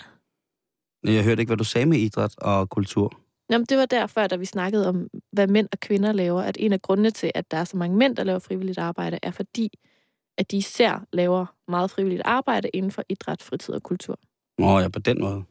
[1.05, 3.21] Jeg hørte ikke, hvad du sagde med idræt og kultur.
[3.51, 6.73] Jamen, det var derfor, da vi snakkede om, hvad mænd og kvinder laver, at en
[6.73, 9.79] af grundene til, at der er så mange mænd, der laver frivilligt arbejde, er fordi,
[10.39, 14.19] at de især laver meget frivilligt arbejde inden for idræt, fritid og kultur.
[14.59, 15.45] Nå ja, på den måde.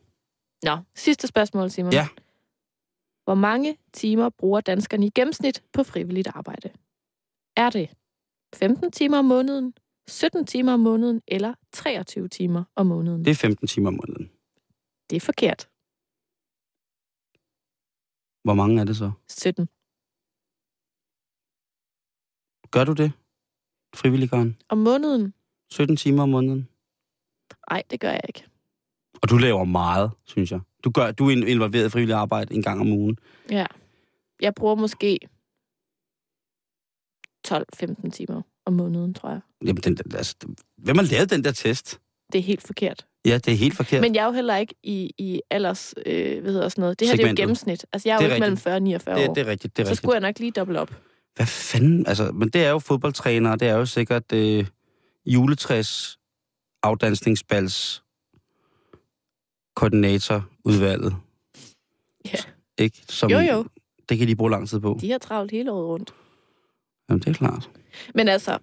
[0.64, 1.94] Nå, sidste spørgsmål, Simon.
[1.94, 2.08] Ja.
[3.24, 6.70] Hvor mange timer bruger danskerne i gennemsnit på frivilligt arbejde?
[7.58, 7.90] Er det
[8.56, 9.74] 15 timer om måneden,
[10.08, 13.26] 17 timer om måneden eller 23 timer om måneden?
[13.26, 14.30] Det er 15 timer om måneden.
[15.10, 15.70] Det er forkert.
[18.44, 19.12] Hvor mange er det så?
[19.30, 19.70] 17.
[22.72, 23.12] Gør du det?
[23.96, 24.62] Frivillig, Karen?
[24.70, 25.34] Om måneden?
[25.72, 26.70] 17 timer om måneden?
[27.70, 28.46] Nej, det gør jeg ikke.
[29.22, 30.62] Og du laver meget, synes jeg.
[30.84, 33.18] Du, gør, du er involveret i frivillig arbejde en gang om ugen.
[33.50, 33.66] Ja.
[34.42, 35.20] Jeg bruger måske
[37.48, 39.42] 12-15 timer om måneden, tror jeg.
[39.66, 40.36] Jamen, den, altså,
[40.78, 42.02] hvem har lavet den der test?
[42.32, 43.08] Det er helt forkert.
[43.26, 44.02] Ja, det er helt forkert.
[44.02, 47.00] Men jeg er jo heller ikke i, i alders, øh, hvad hedder sådan noget.
[47.00, 47.44] Det her det er jo Segmentet.
[47.44, 47.86] gennemsnit.
[47.94, 48.64] Altså, jeg er Det jo er ikke mellem rigtigt.
[48.64, 49.34] 40 og 49 det, år.
[49.34, 49.98] det er rigtigt, det er så rigtigt.
[50.04, 50.92] skulle jeg nok lige dobbelt op.
[51.36, 52.08] Hvad fanden?
[52.08, 54.66] Altså, men det er jo fodboldtrænere, det er jo sikkert øh,
[55.26, 56.18] juletræs
[56.84, 58.04] afdansningsbals
[59.76, 61.16] koordinatorudvalget.
[62.26, 62.40] Ja.
[62.78, 62.98] Ikke?
[63.10, 63.66] Som, Jo, jo.
[64.10, 64.98] Det kan de bruge lang tid på.
[65.02, 66.14] De har travlt hele året rundt.
[67.10, 67.70] Jamen, det er klart.
[68.16, 68.58] Men altså,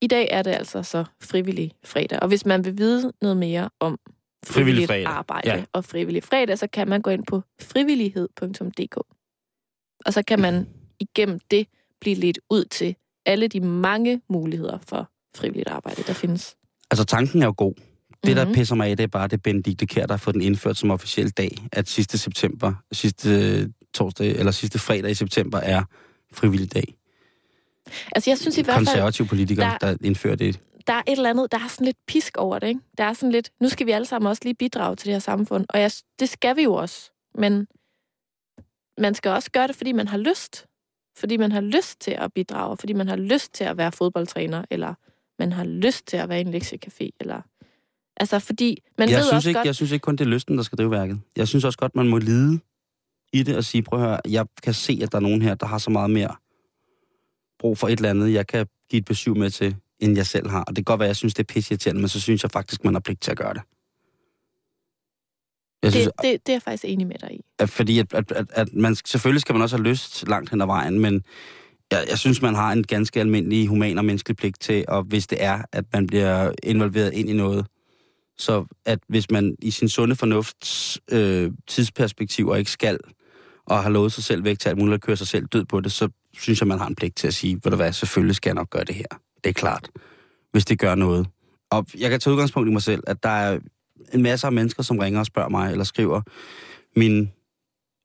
[0.00, 2.20] i dag er det altså så frivillig fredag.
[2.22, 3.98] Og hvis man vil vide noget mere om
[4.44, 5.06] Frivillig frivilligt fredag.
[5.06, 5.64] arbejde Ja.
[5.72, 8.96] og frivillig fredag, så kan man gå ind på frivillighed.dk.
[10.06, 10.66] Og så kan man
[11.00, 11.66] igennem det
[12.00, 16.56] blive lidt ud til alle de mange muligheder for frivilligt arbejde, der findes.
[16.90, 17.74] Altså, tanken er jo god.
[18.24, 18.54] Det, der Mhm.
[18.54, 20.90] pisser mig af, det er bare, det Benedikte Kjær, der har fået den indført som
[20.90, 25.82] officiel dag, at sidste september, sidste torsdag, eller sidste fredag i september er
[26.32, 26.94] frivillig dag.
[28.12, 30.60] Altså, jeg synes i hvert fald, Konservative politikere, der, der- indfører det.
[30.86, 32.80] der er et eller andet, der er sådan lidt pisk over det, ikke?
[32.98, 35.18] Der er sådan lidt, nu skal vi alle sammen også lige bidrage til det her
[35.18, 37.66] samfund, og jeg, det skal vi jo også, men
[38.98, 40.66] man skal også gøre det, fordi man har lyst.
[41.18, 44.64] Fordi man har lyst til at bidrage, fordi man har lyst til at være fodboldtræner,
[44.70, 44.94] eller
[45.38, 47.42] man har lyst til at være i en lektiecafé, eller...
[48.16, 49.66] Altså, fordi man jeg, ved synes også ikke, godt...
[49.66, 51.20] jeg synes ikke kun, det er lysten, der skal drive værket.
[51.36, 52.60] Jeg synes også godt, man må lide
[53.32, 55.54] i det og sige, prøv at høre, jeg kan se, at der er nogen her,
[55.54, 56.34] der har så meget mere
[57.60, 60.50] brug for et eller andet, jeg kan give et besøg med til, end jeg selv
[60.50, 60.60] har.
[60.60, 62.50] Og det kan godt være, at jeg synes, det er pisseirriterende, men så synes jeg
[62.50, 63.62] faktisk, man har pligt til at gøre det.
[65.82, 67.40] Jeg synes, det, det, det er jeg faktisk enig med dig i.
[67.58, 70.60] at, fordi at, at, at, at man, selvfølgelig skal man også have lyst langt hen
[70.60, 71.22] ad vejen, men
[71.90, 75.26] jeg, jeg synes, man har en ganske almindelig human og menneskelig pligt til, og hvis
[75.26, 77.66] det er, at man bliver involveret ind i noget,
[78.38, 82.98] så at hvis man i sin sunde fornufts øh, tidsperspektiv og ikke skal,
[83.66, 85.80] og har lovet sig selv væk til alt muligt at køre sig selv død på
[85.80, 88.36] det, så synes jeg, man har en pligt til at sige, ved du hvad, selvfølgelig
[88.36, 89.06] skal jeg nok gøre det her.
[89.44, 89.90] Det er klart,
[90.52, 91.26] hvis det gør noget.
[91.70, 93.58] Og jeg kan tage udgangspunkt i mig selv, at der er
[94.12, 96.22] en masse af mennesker, som ringer og spørger mig, eller skriver,
[96.96, 97.32] min,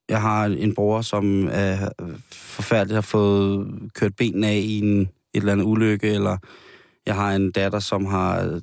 [0.10, 1.90] jeg har en bror, som er
[2.32, 6.38] forfærdeligt har fået kørt benene af i en, et eller andet ulykke, eller
[7.06, 8.62] jeg har en datter, som har øh,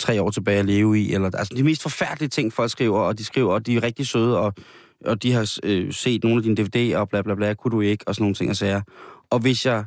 [0.00, 3.18] tre år tilbage at leve i, eller altså de mest forfærdelige ting, folk skriver, og
[3.18, 4.54] de skriver, og de er rigtig søde, og,
[5.04, 7.80] og de har øh, set nogle af dine DVD'er, og bla bla bla, kunne du
[7.80, 8.82] ikke, og sådan nogle ting og sager.
[9.30, 9.84] Og hvis jeg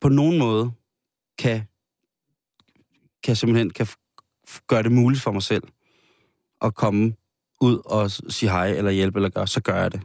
[0.00, 0.72] på nogen måde
[1.38, 1.62] kan,
[3.22, 3.86] kan simpelthen kan
[4.66, 5.62] gøre det muligt for mig selv
[6.62, 7.14] at komme
[7.60, 10.00] ud og sige hej, eller hjælpe, eller gøre, så gør jeg det.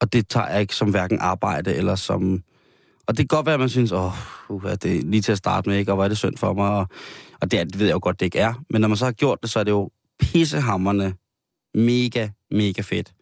[0.00, 2.42] Og det tager jeg ikke som hverken arbejde, eller som...
[3.06, 4.12] Og det kan godt være, at man synes, åh,
[4.48, 5.92] uh, det er lige til at starte med, ikke?
[5.92, 6.86] og hvor er det synd for mig, og,
[7.40, 8.54] og det, er, det ved jeg jo godt, det ikke er.
[8.70, 11.14] Men når man så har gjort det, så er det jo pissehammerne
[11.74, 13.12] mega, mega fedt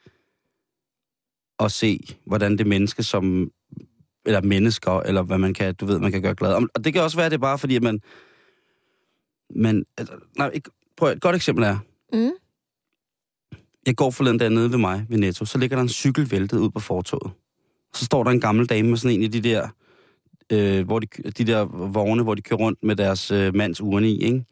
[1.60, 3.50] at se, hvordan det menneske, som
[4.26, 6.68] eller mennesker, eller hvad man kan, du ved, man kan gøre glad.
[6.74, 8.00] Og det kan også være, at det er bare fordi, at man...
[9.54, 11.78] man altså, nej, ikke, prøv, et godt eksempel er,
[12.12, 12.30] Mm.
[13.86, 16.58] jeg går forleden der nede ved mig, ved Netto, så ligger der en cykel væltet
[16.58, 17.32] ud på fortoget.
[17.94, 19.68] Så står der en gammel dame med sådan en af de der,
[20.52, 24.10] øh, hvor de, de der vogne, hvor de kører rundt med deres øh, mands urne
[24.10, 24.44] i, ikke?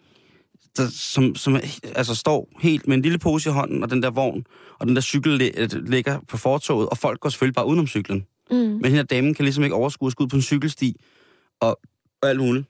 [0.76, 1.56] Der, som, som
[1.94, 4.46] altså står helt med en lille pose i hånden, og den der vogn,
[4.78, 8.26] og den der cykel øh, ligger på fortoget, og folk går selvfølgelig bare udenom cyklen.
[8.50, 8.56] Mm.
[8.56, 10.96] Men hende her damen kan ligesom ikke overskue at skulle ud på en cykelsti,
[11.60, 11.80] og,
[12.22, 12.66] og alt muligt.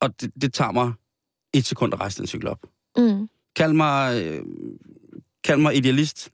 [0.00, 0.92] Og det, det tager mig
[1.54, 2.66] et sekund at rejse den cykel op.
[2.96, 3.28] Mm.
[3.56, 4.42] Kald mig, øh,
[5.44, 6.30] kald mig idealist,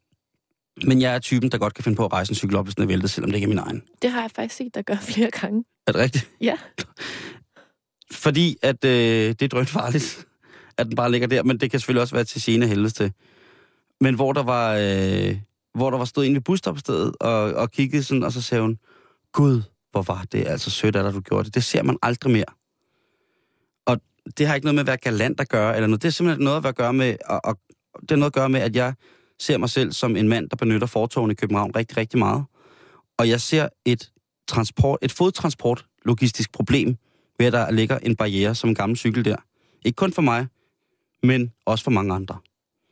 [0.85, 2.75] men jeg er typen, der godt kan finde på at rejse en cykel op, hvis
[2.75, 3.83] den er væltet, selvom det ikke er min egen.
[4.03, 5.65] Det har jeg faktisk set dig gøre flere gange.
[5.87, 6.31] Er det rigtigt?
[6.41, 6.57] Ja.
[8.13, 10.27] Fordi at øh, det er drønt farligt,
[10.79, 13.13] at den bare ligger der, men det kan selvfølgelig også være til gene helvedes til.
[14.01, 15.37] Men hvor der var, øh,
[15.75, 18.79] hvor der var stået inde ved busstopstedet og, og kiggede sådan, og så sagde hun,
[19.33, 21.55] Gud, hvor var det altså sødt af dig, du gjorde det.
[21.55, 22.45] Det ser man aldrig mere.
[23.87, 24.01] Og
[24.39, 26.03] det har ikke noget med at være galant at gøre, eller noget.
[26.03, 27.59] Det er simpelthen noget at gøre med, og, og
[28.01, 28.95] det er noget at gøre med, at jeg
[29.39, 32.45] ser mig selv som en mand, der benytter fortogene i København rigtig, rigtig meget.
[33.19, 34.11] Og jeg ser et
[34.49, 36.97] transport, et fodtransport logistisk problem
[37.43, 39.37] ved, at der ligger en barriere som en gammel cykel der.
[39.85, 40.47] Ikke kun for mig,
[41.23, 42.39] men også for mange andre.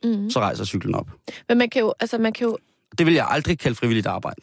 [0.03, 0.29] Mm.
[0.29, 1.11] Så rejser cyklen op.
[1.49, 2.57] Men man kan jo, altså man kan jo,
[2.97, 4.41] Det vil jeg aldrig kalde frivilligt arbejde.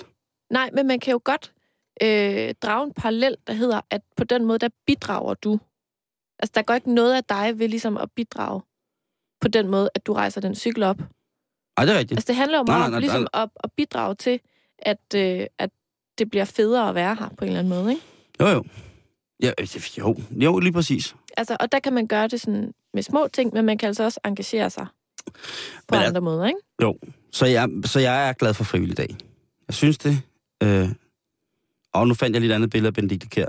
[0.50, 1.52] nej, men man kan jo godt
[2.02, 5.60] øh, drage en parallel, der hedder, at på den måde, der bidrager du.
[6.38, 8.60] Altså, der går ikke noget af dig ved ligesom at bidrage
[9.40, 10.96] på den måde, at du rejser den cykel op.
[11.76, 12.18] Ej, det er rigtigt.
[12.18, 13.42] Altså, det handler jo Nej, meget nej, om nej, ligesom nej.
[13.42, 14.40] at, at bidrage til,
[14.78, 15.70] at, øh, at
[16.18, 18.02] det bliver federe at være her på en eller anden måde, ikke?
[18.40, 18.64] Jo, jo.
[19.42, 19.53] Ja,
[19.98, 21.16] jo, jo, lige præcis.
[21.37, 24.05] Altså, og der kan man gøre det sådan med små ting, men man kan altså
[24.05, 24.87] også engagere sig
[25.88, 26.61] på Men andre måder, ikke?
[26.83, 26.98] Jo,
[27.33, 29.16] så jeg, så jeg er glad for frivillig dag.
[29.68, 30.22] Jeg synes det.
[30.62, 30.88] Øh,
[31.92, 33.48] og nu fandt jeg lidt andet billede af Benedikte Kjær.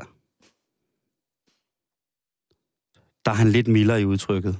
[3.25, 4.57] Der er han lidt mildere i udtrykket.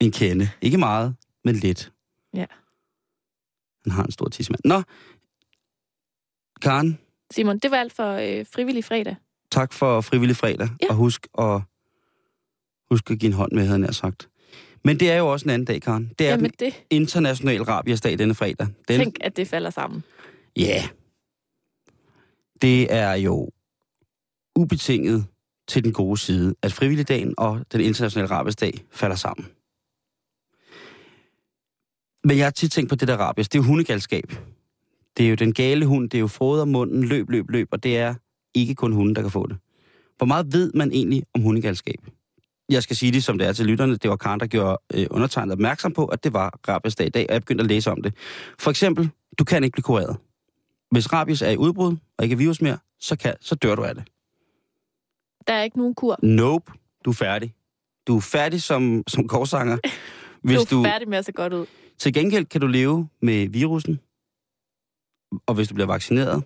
[0.00, 0.50] En kende.
[0.60, 1.92] Ikke meget, men lidt.
[2.34, 2.46] Ja.
[3.84, 4.60] Han har en stor tidsmand.
[4.64, 4.82] Nå,
[6.62, 6.98] Karen,
[7.30, 9.16] Simon, det var alt for øh, frivillig fredag.
[9.50, 10.68] Tak for frivillig fredag.
[10.82, 10.88] Ja.
[10.88, 11.60] Og husk at,
[12.90, 14.28] Husk at give en hånd med, havde jeg sagt.
[14.84, 16.12] Men det er jo også en anden dag, Karen.
[16.18, 18.66] Det er Jamen den det, internationale rabiesdag denne fredag.
[18.88, 20.04] Den, tænk, at det falder sammen.
[20.56, 20.62] Ja.
[20.62, 20.88] Yeah.
[22.62, 23.50] Det er jo
[24.56, 25.26] ubetinget
[25.68, 29.48] til den gode side, at frivilligdagen og den internationale rabiesdag falder sammen.
[32.24, 33.48] Men jeg har tit tænkt på det der rabies.
[33.48, 34.32] Det er jo hundegalskab.
[35.16, 37.82] Det er jo den gale hund, det er jo froder munden, løb, løb, løb, og
[37.82, 38.14] det er
[38.54, 39.58] ikke kun hunden, der kan få det.
[40.16, 42.06] Hvor meget ved man egentlig om hundegalskab?
[42.68, 43.96] Jeg skal sige det, som det er til lytterne.
[43.96, 47.26] Det var Karen, der gjorde øh, undertegnet opmærksom på, at det var rabiesdag i dag,
[47.28, 48.14] og jeg begyndte at læse om det.
[48.58, 50.16] For eksempel, du kan ikke blive kureret.
[50.90, 53.84] Hvis rabies er i udbrud, og ikke er virus mere, så, kan, så dør du
[53.84, 54.04] af det.
[55.46, 56.16] Der er ikke nogen kur.
[56.22, 56.72] Nope,
[57.04, 57.54] du er færdig.
[58.06, 59.78] Du er færdig som, som korsanger.
[60.42, 60.84] Hvis du er du...
[60.84, 61.66] færdig med at se godt ud.
[61.98, 64.00] Til gengæld kan du leve med virusen,
[65.46, 66.44] og hvis du bliver vaccineret,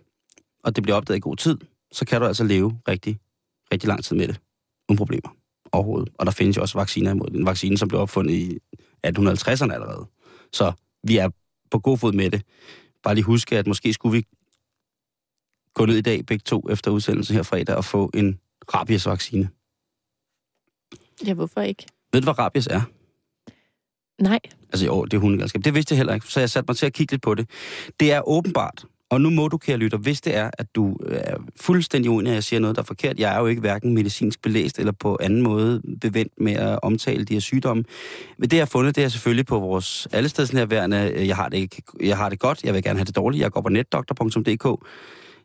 [0.65, 1.59] og det bliver opdaget i god tid,
[1.95, 3.19] så kan du altså leve rigtig,
[3.73, 4.41] rigtig lang tid med det.
[4.89, 5.37] Uden problemer
[5.73, 6.13] overhovedet.
[6.19, 7.37] Og der findes jo også vacciner imod det.
[7.37, 8.59] En vaccine, som blev opfundet i
[9.07, 10.07] 1850'erne allerede.
[10.53, 11.31] Så vi er
[11.71, 12.43] på god fod med det.
[13.03, 14.27] Bare lige huske, at måske skulle vi
[15.75, 18.41] gå ned i dag begge to efter udsendelsen her fredag og få en
[18.75, 19.49] rabiesvaccine.
[21.27, 21.87] Ja, hvorfor ikke?
[22.13, 22.81] Ved du, hvad rabies er?
[24.23, 24.41] Nej.
[24.73, 25.65] Altså jo, det er hundegalskab.
[25.65, 27.51] Det vidste jeg heller ikke, så jeg satte mig til at kigge lidt på det.
[28.01, 31.37] Det er åbenbart, og nu må du, kære lytter, hvis det er, at du er
[31.57, 33.19] fuldstændig uenig, at jeg siger noget, der er forkert.
[33.19, 37.25] Jeg er jo ikke hverken medicinsk belæst eller på anden måde bevendt med at omtale
[37.25, 37.85] de her sygdomme.
[38.39, 41.27] Men det, jeg har fundet, det er selvfølgelig på vores allestedsnærværende.
[41.27, 43.43] Jeg har det, ikke, jeg har det godt, jeg vil gerne have det dårligt.
[43.43, 44.65] Jeg går på netdoktor.dk.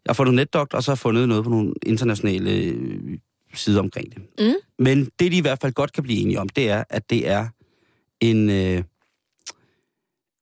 [0.06, 3.18] Jeg har fundet netdoktor, og så har jeg fundet noget på nogle internationale øh,
[3.54, 4.22] sider omkring det.
[4.40, 4.54] Mm.
[4.80, 7.28] Men det, de i hvert fald godt kan blive enige om, det er, at det
[7.28, 7.48] er
[8.22, 8.84] en, øh,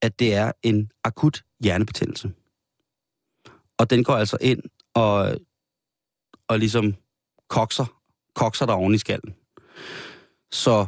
[0.01, 2.32] at det er en akut hjernebetændelse.
[3.78, 4.62] Og den går altså ind
[4.94, 5.38] og,
[6.48, 6.96] og ligesom
[7.48, 7.86] kokser,
[8.36, 9.36] kokser der oven i skallen.
[10.52, 10.88] Så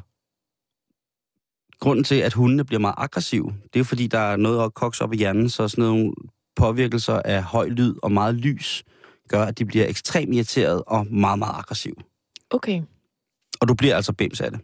[1.79, 5.03] grunden til, at hundene bliver meget aggressive, det er fordi, der er noget at kokse
[5.03, 6.13] op i hjernen, så sådan nogle
[6.55, 8.83] påvirkelser af høj lyd og meget lys,
[9.27, 11.95] gør, at de bliver ekstremt irriteret og meget, meget aggressive.
[12.49, 12.81] Okay.
[13.61, 14.59] Og du bliver altså bims af det.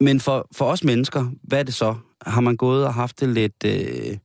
[0.00, 1.94] Men for, for os mennesker, hvad er det så?
[2.22, 4.18] Har man gået og haft det lidt, øh,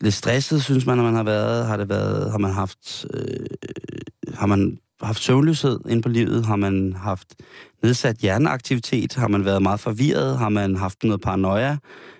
[0.00, 1.66] lidt stresset, synes man, at man har været?
[1.66, 3.46] Har det været, har man haft, øh,
[4.34, 6.46] har man haft søvnløshed ind på livet?
[6.46, 7.34] Har man haft
[7.82, 9.14] nedsat hjerneaktivitet?
[9.14, 10.38] Har man været meget forvirret?
[10.38, 11.76] Har man haft noget paranoia?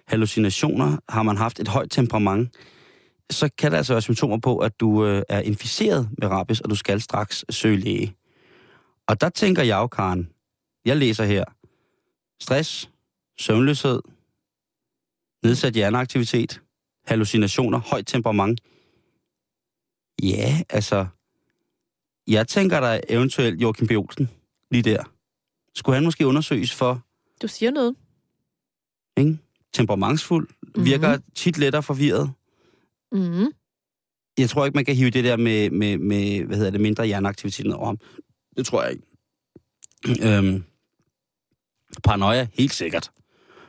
[0.07, 0.97] Hallucinationer?
[1.09, 2.57] Har man haft et højt temperament?
[3.31, 6.71] Så kan der altså være symptomer på, at du øh, er inficeret med rabies, og
[6.71, 8.14] du skal straks søge læge.
[9.09, 10.29] Og der tænker jeg jo, Karen,
[10.85, 11.45] jeg læser her,
[12.41, 12.91] stress,
[13.38, 14.01] søvnløshed,
[15.45, 16.61] nedsat hjerneaktivitet,
[17.09, 18.61] hallucinationer, højt temperament.
[20.23, 21.07] Ja, altså,
[22.27, 23.90] jeg tænker der eventuelt Joachim B.
[23.90, 24.31] Olsen
[24.71, 25.05] lige der.
[25.75, 27.07] Skulle han måske undersøges for...
[27.42, 27.94] Du siger noget.
[29.16, 29.38] Ikke?
[29.73, 30.85] Temperamentsfuld, mm-hmm.
[30.85, 32.33] virker tit lettere forvirret.
[33.12, 33.53] Mm.
[34.38, 37.07] Jeg tror ikke, man kan hive det der med, med, med hvad hedder det, mindre
[37.07, 37.99] hjerneaktivitet ned over ham.
[38.57, 39.03] Det tror jeg ikke.
[40.37, 40.64] øhm,
[42.05, 43.11] paranoia, helt sikkert.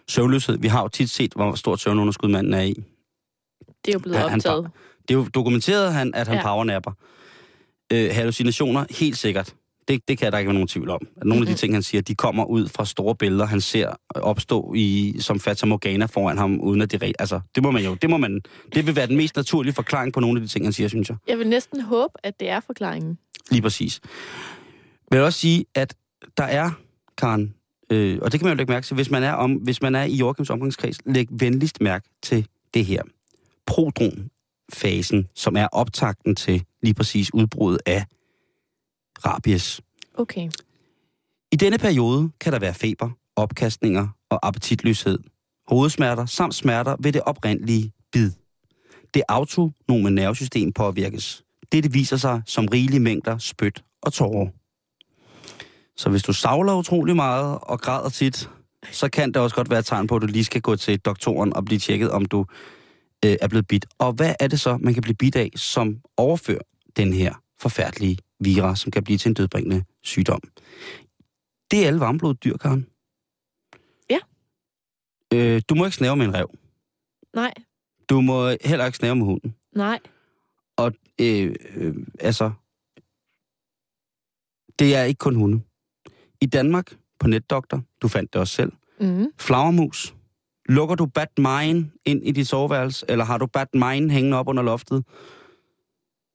[0.07, 0.57] Søvnløshed.
[0.57, 2.83] Vi har jo tit set, hvor stort søvnunderskud manden er i.
[3.85, 4.69] Det er jo blevet Han- han optaget.
[5.07, 6.43] Det er jo dokumenteret, han, at han ja.
[6.43, 6.91] Powernapper.
[7.93, 9.55] Øh, hallucinationer, helt sikkert.
[9.87, 10.99] Det, det kan der ikke være nogen tvivl om.
[11.17, 11.57] At nogle af de Mhm.
[11.57, 15.65] ting, han siger, de kommer ud fra store billeder, han ser opstå i, som Fata
[15.65, 17.03] Morgana foran ham, uden at det.
[17.19, 18.41] Altså, det må man jo, det må man,
[18.75, 21.09] det vil være den mest naturlige forklaring på nogle af de ting, han siger, synes
[21.09, 21.17] jeg.
[21.27, 23.17] Jeg vil næsten håbe, at det er forklaringen.
[23.51, 23.99] Lige præcis.
[25.11, 25.95] Jeg vil også sige, at
[26.37, 26.71] der er,
[27.17, 27.53] Karen,
[27.89, 29.95] øh, og det kan man jo lægge mærke til, hvis man er, om, hvis man
[29.95, 33.01] er i Joachims omgangskreds, læg venligst mærke til det her.
[33.69, 38.05] Prodron-fasen, som er optakten til lige præcis udbruddet af
[39.25, 39.81] rabies.
[40.13, 40.49] Okay.
[41.51, 45.19] I denne periode kan der være feber, opkastninger og appetitløshed,
[45.67, 48.31] hovedsmerter samt smerter ved det oprindelige bid.
[49.13, 51.43] Det autonome nervesystem påvirkes.
[51.71, 54.47] Dette viser sig som rigelige mængder spyt og tårer.
[55.97, 58.49] Så hvis du savler utrolig meget og græder tit,
[58.91, 60.99] så kan det også godt være et tegn på, at du lige skal gå til
[60.99, 62.45] doktoren og blive tjekket, om du
[63.25, 63.85] øh, er blevet bidt.
[63.97, 66.61] Og hvad er det så, man kan blive bidt af, som overfører
[66.97, 70.41] den her forfærdelige virus, som kan blive til en dødbringende sygdom?
[71.71, 72.87] Det er alle varmblodet dyr, Karen.
[74.09, 74.19] Ja.
[75.33, 76.57] Øh, du må ikke snæve med en rev.
[77.35, 77.53] Nej.
[78.09, 79.55] Du må heller ikke snæve med hunden.
[79.75, 79.99] Nej.
[80.77, 82.51] Og øh, øh, altså,
[84.79, 85.61] det er ikke kun hunde.
[86.41, 89.25] I Danmark, på netdoktor, du fandt det også selv, Mm.
[89.37, 90.15] flagermus.
[90.69, 95.05] Lukker du Batmine ind i dit soveværelse, eller har du Batmine hængende op under loftet,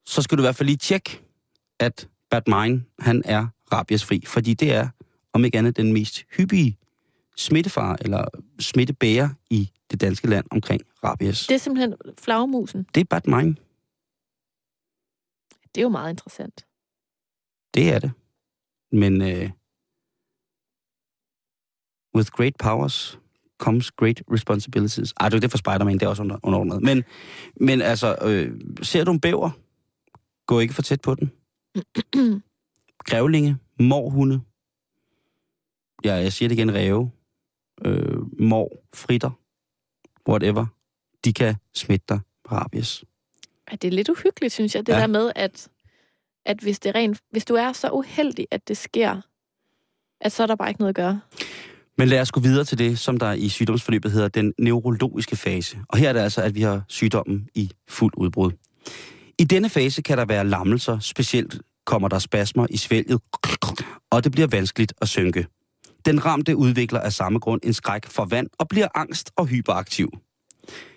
[0.07, 1.23] så skal du i hvert fald lige tjekke,
[1.81, 4.89] at Batmine, han er rabiesfri, fordi det er
[5.33, 6.79] om ikke andet den mest hyppige
[7.37, 8.25] smittefar eller
[8.59, 11.47] smittebærer i det danske land omkring rabies.
[11.47, 12.87] Det er simpelthen flagmusen.
[12.95, 13.57] Det er bad mind.
[15.75, 16.67] Det er jo meget interessant.
[17.75, 18.13] Det er det.
[18.93, 19.51] Men uh,
[22.15, 23.19] with great powers
[23.65, 25.15] comes great responsibilities.
[25.21, 26.83] Ej, det er det for Spider-Man, det er også under, underordnet.
[26.83, 27.05] Men,
[27.61, 29.51] men altså, øh, ser du en bæver,
[30.47, 31.33] gå ikke for tæt på den.
[33.09, 34.41] Grævlinge, morhunde,
[36.05, 37.11] ja, jeg siger det igen, ræve,
[37.85, 39.31] øh, mor, fritter,
[40.29, 40.67] whatever,
[41.25, 42.21] de kan smitte dig
[42.53, 43.05] rabies.
[43.71, 44.97] Ja, det er lidt uhyggeligt, synes jeg, det Ja.
[44.97, 45.01] ja.
[45.01, 45.69] der med, at,
[46.45, 49.21] at hvis, det rent, hvis du er så uheldig, at det sker,
[50.21, 51.21] at så er der bare ikke noget at gøre.
[51.99, 55.79] Men lad os gå videre til det, som der i sygdomsforløbet hedder den neurologiske fase.
[55.89, 58.53] Og her er det altså, at vi har sygdommen i fuld udbrud.
[59.39, 63.21] I denne fase kan der være lammelser, specielt kommer der spasmer i svælget,
[64.11, 65.47] og det bliver vanskeligt at synke.
[66.05, 70.09] Den ramte udvikler af samme grund en skræk for vand og bliver angst og hyperaktiv.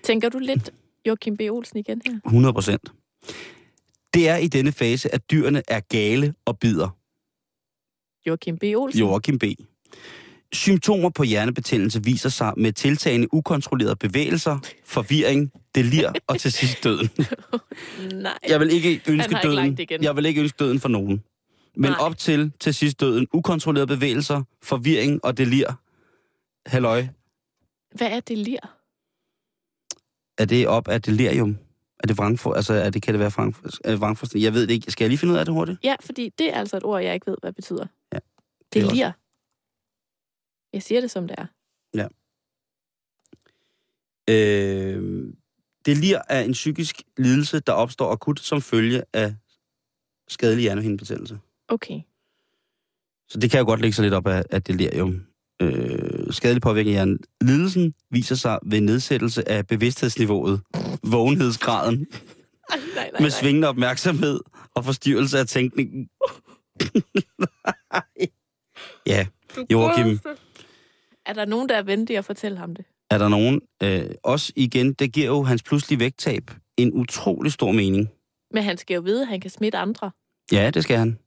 [0.04, 0.72] Tænker du lidt
[1.08, 1.42] Joachim B.
[1.42, 2.20] Olsen igen her?
[2.26, 2.92] 100 procent.
[4.14, 6.90] Det er i denne fase, at dyrene er gale og bider.
[8.28, 8.64] Joachim B.
[8.64, 9.00] Olsen?
[9.00, 9.44] Joachim B.
[10.54, 17.10] Symptomer på hjernebetændelse viser sig med tiltagende ukontrollerede bevægelser, forvirring, delir og til sidst døden.
[18.24, 18.38] Nej.
[18.50, 20.04] Jeg vil ikke ønske ikke døden.
[20.04, 21.24] Jeg vil ikke ønske døden for nogen.
[21.76, 22.00] Men Nej.
[22.00, 25.74] op til til sidst døden, ukontrollerede bevægelser, forvirring og delir.
[26.70, 27.08] Halløj,
[27.96, 28.78] Hvad er det lir?
[30.38, 31.58] er det op af delirium?
[32.04, 33.30] Er det vrangfor, altså er det, kan det være
[33.86, 34.44] det vrangforstand?
[34.44, 34.92] Jeg ved det ikke.
[34.92, 35.80] Skal jeg lige finde ud af det hurtigt?
[35.84, 37.86] Ja, fordi det er altså et ord, jeg ikke ved, hvad betyder.
[38.14, 38.20] Ja.
[38.74, 39.12] Det er er lir.
[40.78, 41.46] Jeg siger det, som det er.
[44.30, 45.34] Øh,
[45.86, 49.36] delir er en psykisk lidelse, der opstår akut som følge af
[50.28, 51.40] skadelig hjernehindebetændelse.
[51.68, 52.02] Okay.
[53.30, 55.22] Så det kan jo godt lægge sig lidt op af, af delirium.
[55.62, 57.20] Øh, skadelig påvirkning af hjernen.
[57.42, 60.62] Lidelsen viser sig ved nedsættelse af bevidsthedsniveauet,
[61.04, 62.08] vågenhedsgraden,
[62.70, 63.30] Ej, nej, nej, med nej.
[63.30, 64.40] svingende opmærksomhed
[64.76, 66.10] og forstyrrelse af tænkningen.
[69.14, 69.28] ja,
[69.72, 70.20] Joachim,
[71.28, 72.86] Er der nogen, der er venlige at fortælle ham det?
[73.10, 77.72] er der nogen, øh, også igen, det giver jo hans pludselige vægttab en utrolig stor
[77.72, 78.10] mening.
[78.54, 80.12] Men han skal jo vide, at han kan smitte andre.
[80.52, 81.20] Ja, det skal han.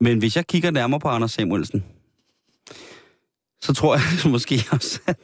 [0.00, 1.84] Men hvis jeg kigger nærmere på Anders Samuelsen,
[3.60, 5.18] så tror jeg måske også, at,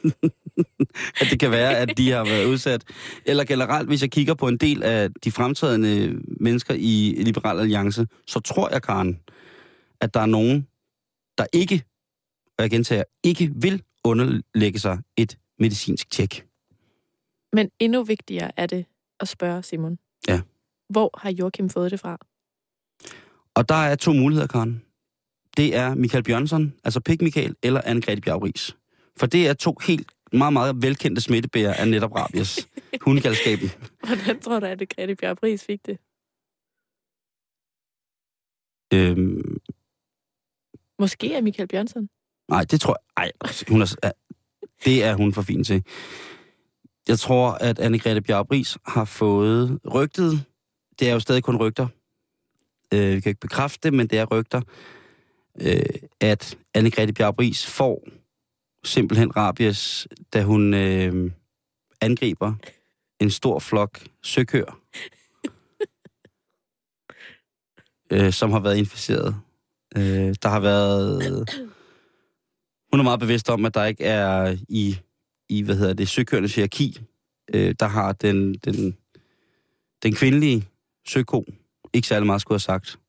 [1.21, 2.83] at det kan være, at de har været udsat.
[3.25, 8.07] Eller generelt, hvis jeg kigger på en del af de fremtrædende mennesker i Liberal Alliance,
[8.27, 9.19] så tror jeg, Karen,
[10.01, 10.67] at der er nogen,
[11.37, 11.83] der ikke,
[12.57, 16.47] og jeg gentager, ikke vil underlægge sig et medicinsk tjek.
[17.53, 18.85] Men endnu vigtigere er det
[19.19, 19.99] at spørge Simon.
[20.27, 20.41] Ja.
[20.89, 22.17] Hvor har Joachim fået det fra?
[23.53, 24.81] Og der er to muligheder, Karen.
[25.57, 28.77] Det er Michael Bjørnsson, altså Pik Michael, eller Anne-Grethe Bjergris.
[29.17, 32.67] For det er to helt meget, meget velkendte smittebærer af netop rabies.
[33.01, 33.69] Hundegalskaben.
[34.07, 35.97] Hvordan tror du, at det Grete Bjerg Pris fik det?
[38.93, 39.57] Øhm,
[40.99, 42.09] Måske er Michael Bjørnsson.
[42.49, 43.23] Nej, det tror jeg...
[43.23, 43.31] Ej,
[43.67, 44.11] hun er,
[44.85, 45.83] det er hun for fin til.
[47.07, 50.45] Jeg tror, at Anne-Grethe Bjergris har fået rygtet.
[50.99, 51.87] Det er jo stadig kun rygter.
[52.93, 54.61] Øh, vi kan ikke bekræfte det, men det er rygter.
[55.61, 55.81] Øh,
[56.21, 58.07] at Anne-Grethe Bjergris får
[58.83, 61.31] simpelthen rabies, da hun øh,
[62.01, 62.53] angriber
[63.19, 64.79] en stor flok søkøer,
[68.13, 69.35] øh, som har været inficeret.
[69.97, 71.74] Øh, der har været...
[72.95, 74.97] Hun er meget bevidst om, at der ikke er i,
[75.49, 76.99] i hvad hedder det, søkøernes hierarki,
[77.53, 78.97] øh, der har den, den,
[80.03, 80.67] den kvindelige
[81.07, 81.45] søko
[81.93, 82.99] ikke særlig meget skulle have sagt.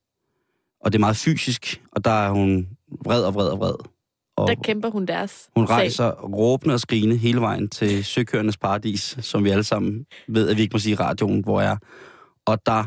[0.80, 2.68] Og det er meget fysisk, og der er hun
[3.04, 3.74] vred og vred og vred.
[4.36, 5.76] Og Der kæmper hun deres hun sag.
[5.76, 10.56] rejser råbende og skrigende hele vejen til søkøernes paradis, som vi alle sammen ved, at
[10.56, 11.76] vi ikke må sige radioen, hvor er.
[12.46, 12.84] Og der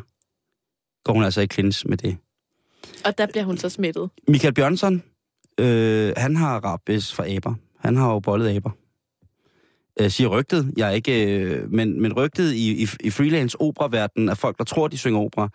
[1.03, 2.17] går hun altså i klins med det.
[3.05, 4.09] Og der bliver hun så smittet.
[4.27, 5.03] Michael Bjørnsson,
[5.59, 7.53] øh, han har rabis fra aber.
[7.79, 8.71] Han har jo bollet aber.
[9.99, 10.73] Øh, siger rygtet.
[10.77, 11.39] Jeg er ikke...
[11.39, 15.19] Øh, men, men rygtet i, i, i freelance opera er folk, der tror, de synger
[15.19, 15.49] opera.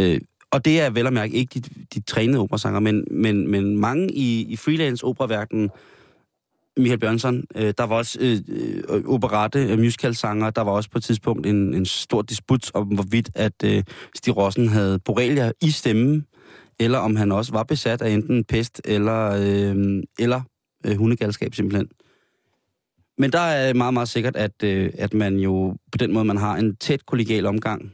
[0.00, 0.20] Øh,
[0.50, 4.12] og det er vel at mærke ikke de, de trænede operasanger, men, men, men mange
[4.12, 5.70] i, i freelance operaverdenen
[6.76, 10.98] Michael Bjørnsson, øh, der var også øh, øh, operette, øh, musicalsanger, der var også på
[10.98, 13.82] et tidspunkt en, en stor disput om, hvorvidt at øh,
[14.14, 16.26] Stig Rossen havde borrelia i stemmen,
[16.80, 20.40] eller om han også var besat af enten pest eller, øh, eller
[20.86, 21.88] øh, hundegalskab simpelthen.
[23.18, 26.36] Men der er meget, meget sikkert, at, øh, at man jo på den måde, man
[26.36, 27.92] har en tæt kollegial omgang,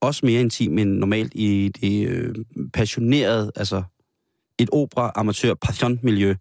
[0.00, 2.34] også mere intim end normalt i det øh,
[2.72, 3.82] passionerede, altså
[4.58, 6.34] et opera amatør passion miljø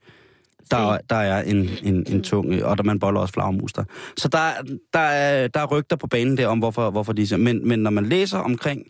[0.72, 3.84] der, der er en, en, en tung, og der man boller også flagermus der.
[4.18, 4.52] Så der,
[4.94, 7.90] der, er, der er rygter på banen der om, hvorfor, hvorfor de men, men når
[7.90, 8.84] man læser omkring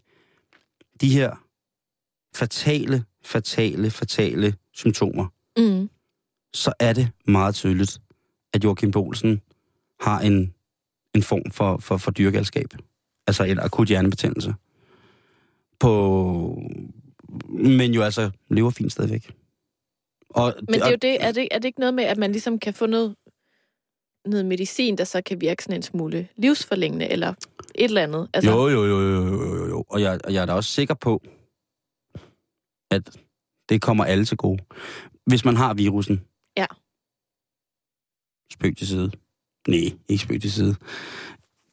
[1.01, 1.42] de her
[2.35, 5.27] fatale, fatale, fatale symptomer,
[5.57, 5.89] Mm.
[6.53, 8.01] så er det meget tydeligt,
[8.53, 9.41] at Joachim Bolsen
[9.99, 10.53] har en,
[11.15, 12.67] en form for, for, for dyrgalskab.
[13.27, 14.53] Altså en akut hjernebetændelse.
[15.79, 16.61] På,
[17.49, 19.31] men jo altså lever fint stadigvæk.
[20.29, 22.31] Og, men det er jo det, er det, er det ikke noget med, at man
[22.31, 23.15] ligesom kan få noget,
[24.25, 28.27] noget medicin, der så kan virke sådan en smule livsforlængende, eller et eller andet?
[28.33, 28.51] Altså...
[28.51, 29.85] Jo, jo, jo, jo, jo, jo, jo.
[29.89, 31.21] Og jeg, og jeg er da også sikker på,
[32.93, 33.17] at
[33.69, 34.63] det kommer alle til gode.
[35.25, 36.21] Hvis man har virusen.
[36.57, 36.65] Ja.
[38.51, 39.11] Spøg til side.
[39.67, 40.75] Nej, ikke spøg til side.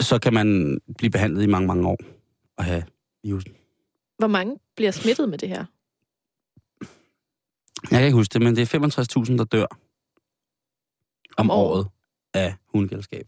[0.00, 1.98] Så kan man blive behandlet i mange, mange år
[2.56, 2.84] og have
[3.22, 3.52] virusen.
[4.18, 5.64] Hvor mange bliver smittet med det her?
[7.90, 8.78] Jeg kan ikke huske det, men det er
[9.30, 9.66] 65.000, der dør
[11.36, 11.88] om, om året
[12.34, 13.26] af hundegældskab.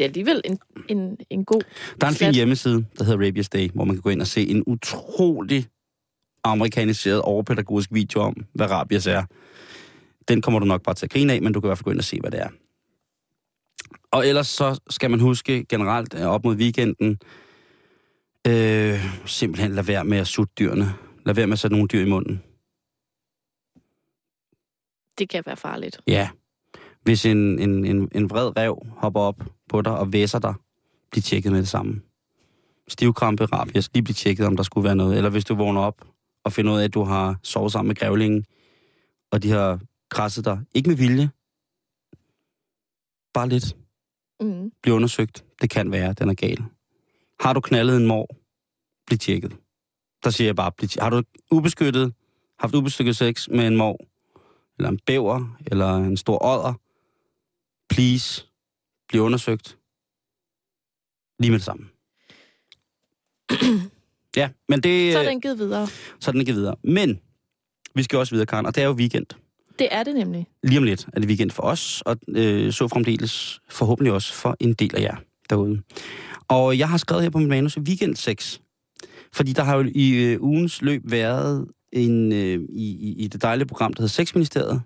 [0.00, 1.62] Det er alligevel en, en, en god...
[2.00, 4.26] Der er en fin hjemmeside, der hedder Rabies Day, hvor man kan gå ind og
[4.26, 5.66] se en utrolig
[6.44, 9.24] amerikaniseret overpædagogisk video om, hvad rabies er.
[10.28, 11.84] Den kommer du nok bare til at grine af, men du kan i hvert fald
[11.84, 12.48] gå ind og se, hvad det er.
[14.10, 17.18] Og ellers så skal man huske generelt op mod weekenden,
[18.46, 20.94] øh, simpelthen lade være med at sutte dyrene.
[21.26, 22.42] Lad være med at sætte nogle dyr i munden.
[25.18, 26.00] Det kan være farligt.
[26.06, 26.28] Ja.
[27.02, 30.54] Hvis en, en, en, en vred rev hopper op på dig og væser dig,
[31.10, 32.00] bliv tjekket med det samme.
[32.88, 35.16] Stivkrampe, rabies, lige bliv tjekket, om der skulle være noget.
[35.16, 36.04] Eller hvis du vågner op
[36.44, 38.44] og finder ud af, at du har sovet sammen med grævlingen,
[39.32, 40.60] og de har krasset dig.
[40.74, 41.30] Ikke med vilje.
[43.34, 43.76] Bare lidt.
[44.40, 44.70] Mm.
[44.82, 45.44] Bliv undersøgt.
[45.62, 46.64] Det kan være, den er gal.
[47.40, 48.26] Har du knaldet en mor,
[49.06, 49.56] bliv tjekket
[50.24, 52.14] der siger jeg bare, har du ubeskyttet,
[52.58, 53.98] haft ubeskyttet sex med en mor,
[54.78, 56.74] eller en bæver, eller en stor ådder,
[57.90, 58.46] please,
[59.10, 59.78] bliv undersøgt.
[61.40, 61.86] Lige med det samme.
[64.40, 65.12] ja, men det...
[65.12, 65.86] Så er den givet videre.
[66.20, 66.76] Så er den givet videre.
[66.84, 67.20] Men,
[67.94, 69.26] vi skal også videre, Karen, og det er jo weekend.
[69.78, 70.46] Det er det nemlig.
[70.62, 74.56] Lige om lidt er det weekend for os, og øh, så fremdeles forhåbentlig også for
[74.60, 75.16] en del af jer
[75.50, 75.82] derude.
[76.48, 78.60] Og jeg har skrevet her på min manus weekend 6.
[79.32, 83.66] Fordi der har jo i øh, ugens løb været en, øh, i, i det dejlige
[83.66, 84.82] program, der hedder Sexministeriet.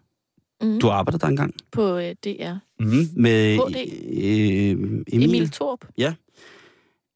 [0.65, 0.81] Mm.
[0.81, 1.55] Du arbejder der engang.
[1.73, 2.55] På øh, DR.
[2.81, 3.77] Mm, med HD.
[3.77, 5.29] Øh, Emil.
[5.29, 5.79] Emil Torp.
[5.99, 6.15] Ja.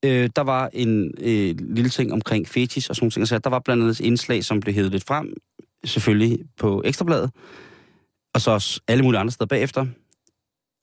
[0.04, 3.28] Øh, der var en øh, lille ting omkring fetis og sådan nogle ting.
[3.28, 5.32] Så der var blandt andet et indslag, som blev hævet lidt frem,
[5.84, 7.30] selvfølgelig på Ekstrabladet,
[8.34, 9.86] og så også alle mulige andre steder bagefter,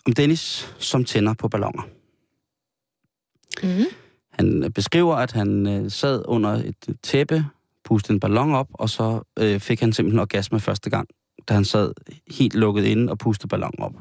[0.05, 1.83] om Dennis, som tænder på ballonger.
[3.63, 3.85] Mm.
[4.31, 7.45] Han beskriver, at han øh, sad under et tæppe,
[7.83, 11.07] pustede en ballon op, og så øh, fik han simpelthen orgasme første gang,
[11.49, 11.93] da han sad
[12.31, 13.93] helt lukket inde og pustede ballon op.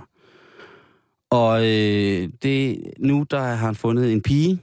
[1.30, 4.60] Og øh, det, nu der har han fundet en pige,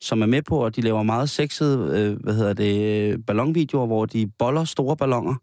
[0.00, 3.86] som er med på, at de laver meget sexede, øh, hvad hedder det, øh, ballonvideoer,
[3.86, 5.34] hvor de boller store ballonger,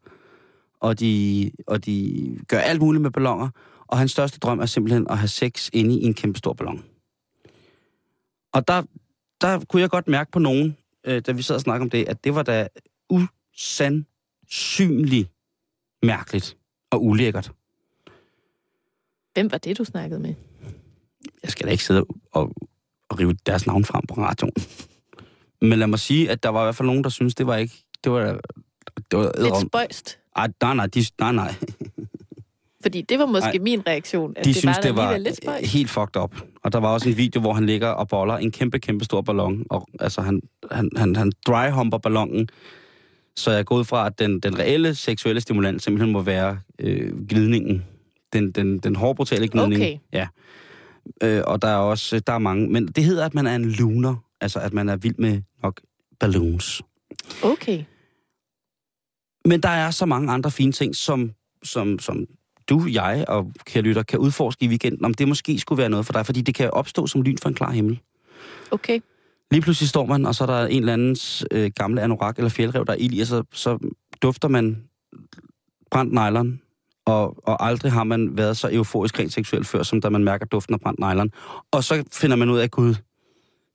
[0.80, 3.49] og de, og de gør alt muligt med ballonger.
[3.88, 6.84] Og hans største drøm er simpelthen at have sex inde i en kæmpe stor ballon.
[8.53, 8.84] Og der,
[9.41, 12.09] der kunne jeg godt mærke på nogen, øh, da vi sad og snakkede om det,
[12.09, 12.67] at det var da
[13.09, 15.30] usandsynligt
[16.03, 16.59] mærkeligt
[16.92, 17.52] og ulækkert.
[19.34, 20.34] Hvem var det, du snakkede med?
[21.44, 22.54] Jeg skal da ikke sidde og,
[23.10, 24.54] og rive deres navn frem på radioen.
[25.62, 27.56] Men lad mig sige, at der var i hvert fald nogen, der synes det var
[27.56, 27.74] ikke...
[28.04, 28.40] Det var,
[29.12, 30.20] det var Lidt spøjst.
[30.36, 31.56] Ej, nej, nej, de, nej, nej.
[32.82, 35.66] Fordi det var måske Ej, min reaktion, at de det synes, var det var lidt
[35.66, 36.36] helt fucked up.
[36.64, 39.22] Og der var også en video, hvor han ligger og boller en kæmpe, kæmpe stor
[39.22, 39.66] ballon.
[39.70, 42.50] Og altså, han, han, han, han dryhumper ballonen.
[43.40, 47.28] Så jeg er gået fra, at den, den reelle seksuelle stimulans simpelthen må være øh,
[47.28, 47.86] glidningen.
[48.34, 49.82] Den, den, den hårde, brutale glidning.
[49.82, 49.98] Okay.
[50.14, 50.28] Ja.
[51.24, 52.70] Øh, og der er også der er mange.
[52.70, 54.18] Men det hedder, at man er en lunar.
[54.42, 55.82] Altså, at man er vild med nok
[56.20, 56.82] balloons.
[57.44, 57.84] Okay.
[59.46, 61.32] Men der er så mange andre fine ting, som,
[61.64, 62.26] som, som
[62.70, 66.06] du, jeg og kære lytter kan udforske i weekenden, om det måske skulle være noget
[66.06, 68.00] for dig, fordi det kan opstå som lyn for en klar himmel.
[68.72, 69.00] Okay.
[69.52, 72.50] Lige pludselig står man, og så er der en eller andens øh, gamle anorak eller
[72.50, 73.80] fjeldrev, der er ild i, og så, så
[74.22, 74.89] dufter man
[75.91, 76.62] brændt nylon,
[77.06, 80.45] og, og aldrig har man været så euforisk rent seksuelt før, som da man mærker
[80.45, 81.32] duften af brændt nylon.
[81.72, 82.95] Og så finder man ud af, gud,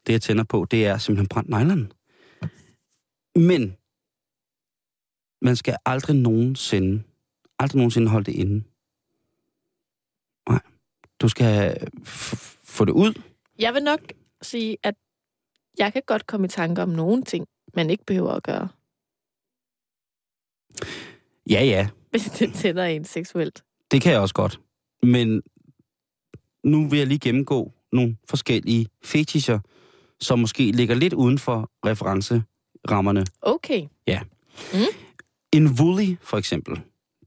[0.06, 1.92] det jeg tænder på, det er simpelthen brændt nylon.
[3.36, 3.76] Men
[5.42, 7.02] man skal aldrig nogensinde,
[7.58, 8.64] aldrig nogensinde holde det inde.
[11.20, 11.76] Du skal
[12.64, 13.22] få det ud.
[13.58, 14.00] Jeg vil nok
[14.42, 14.94] sige, at
[15.78, 18.68] jeg kan godt komme i tanke om nogle ting, man ikke behøver at gøre.
[21.50, 23.64] Ja, ja, hvis det tænder en seksuelt.
[23.90, 24.60] det kan jeg også godt.
[25.02, 25.42] Men
[26.64, 29.58] nu vil jeg lige gennemgå nogle forskellige fetischer,
[30.20, 33.24] som måske ligger lidt uden for referencerammerne.
[33.42, 33.86] Okay.
[35.52, 36.80] En woolly, for eksempel,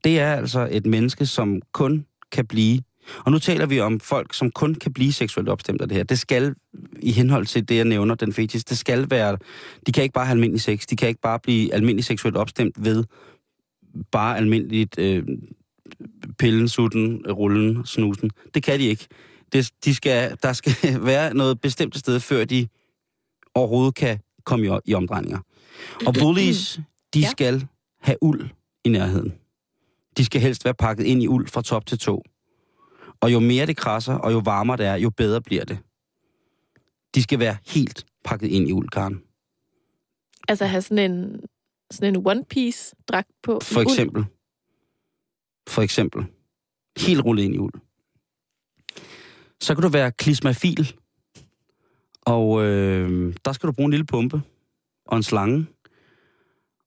[0.04, 2.82] det er altså et menneske, som kun kan blive...
[3.24, 6.04] Og nu taler vi om folk, som kun kan blive seksuelt opstemt af det her.
[6.04, 6.54] Det skal,
[7.00, 9.38] i henhold til det, jeg nævner, den fetish, det skal være...
[9.86, 10.86] De kan ikke bare have almindelig sex.
[10.86, 13.04] De kan ikke bare blive almindelig seksuelt opstemt ved
[14.12, 15.22] bare almindeligt øh,
[16.38, 18.30] pillen, sutten, rullen, snusen.
[18.54, 19.06] Det kan de ikke.
[19.52, 20.72] Det, de skal, der skal
[21.04, 22.68] være noget bestemt sted, før de
[23.54, 25.38] overhovedet kan komme i, i omdrejninger.
[26.06, 26.80] Og bullies,
[27.14, 27.28] de Ja.
[27.30, 27.66] skal
[28.00, 28.48] have uld
[28.84, 29.32] i nærheden.
[30.16, 32.22] De skal helst være pakket ind i uld fra top til tå.
[33.20, 35.78] Og jo mere det krasser, og jo varmere det er, jo bedre bliver det.
[37.14, 39.22] De skal være helt pakket ind i uld, Karen.
[40.48, 41.40] Altså have sådan en,
[41.90, 43.60] sådan en one-piece-dragt på.
[43.62, 43.90] For i uld.
[43.92, 44.24] eksempel.
[45.68, 46.26] For eksempel.
[46.98, 47.72] Helt rullet ind i uld.
[49.60, 50.94] Så kan du være klismafil.
[52.26, 54.42] Og øh, der skal du bruge en lille pumpe
[55.06, 55.66] og en slange.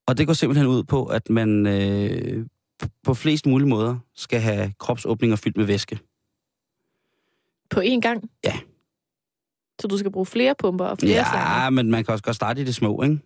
[0.06, 2.46] Og det går simpelthen ud på, at man øh,
[3.02, 5.98] på flest mulige måder skal have kropsåbninger fyldt med væske.
[7.72, 8.30] På én gang?
[8.44, 8.58] Ja.
[9.80, 11.62] Så du skal bruge flere pumper og flere slanger?
[11.62, 13.18] Ja, men man kan også godt starte i det små, ikke?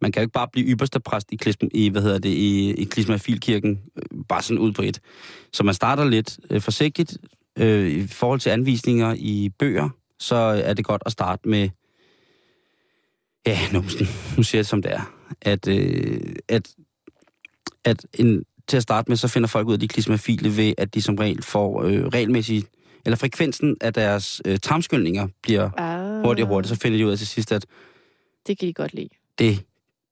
[0.00, 2.70] Man kan jo ikke bare blive ypperste præst i, klism, i, hvad hedder det, i,
[2.74, 5.00] i Klismafilkirken, øh, bare sådan ud på et.
[5.52, 7.18] Så man starter lidt øh, forsigtigt.
[7.58, 9.88] Øh, I forhold til anvisninger i bøger,
[10.18, 11.68] så er det godt at starte med,
[13.46, 13.82] ja, nu,
[14.36, 16.74] nu siger jeg det som det er, at, øh, at,
[17.84, 20.94] at en, til at starte med, så finder folk ud af de klismafile ved, at
[20.94, 22.66] de som regel får øh, regelmæssigt,
[23.04, 27.10] eller frekvensen af deres øh, tarmskyldninger bliver Ah, hurtigt og hurtigt, så finder de ud
[27.12, 27.66] af til sidst, at
[28.46, 29.08] Det kan de godt lide.
[29.38, 29.64] det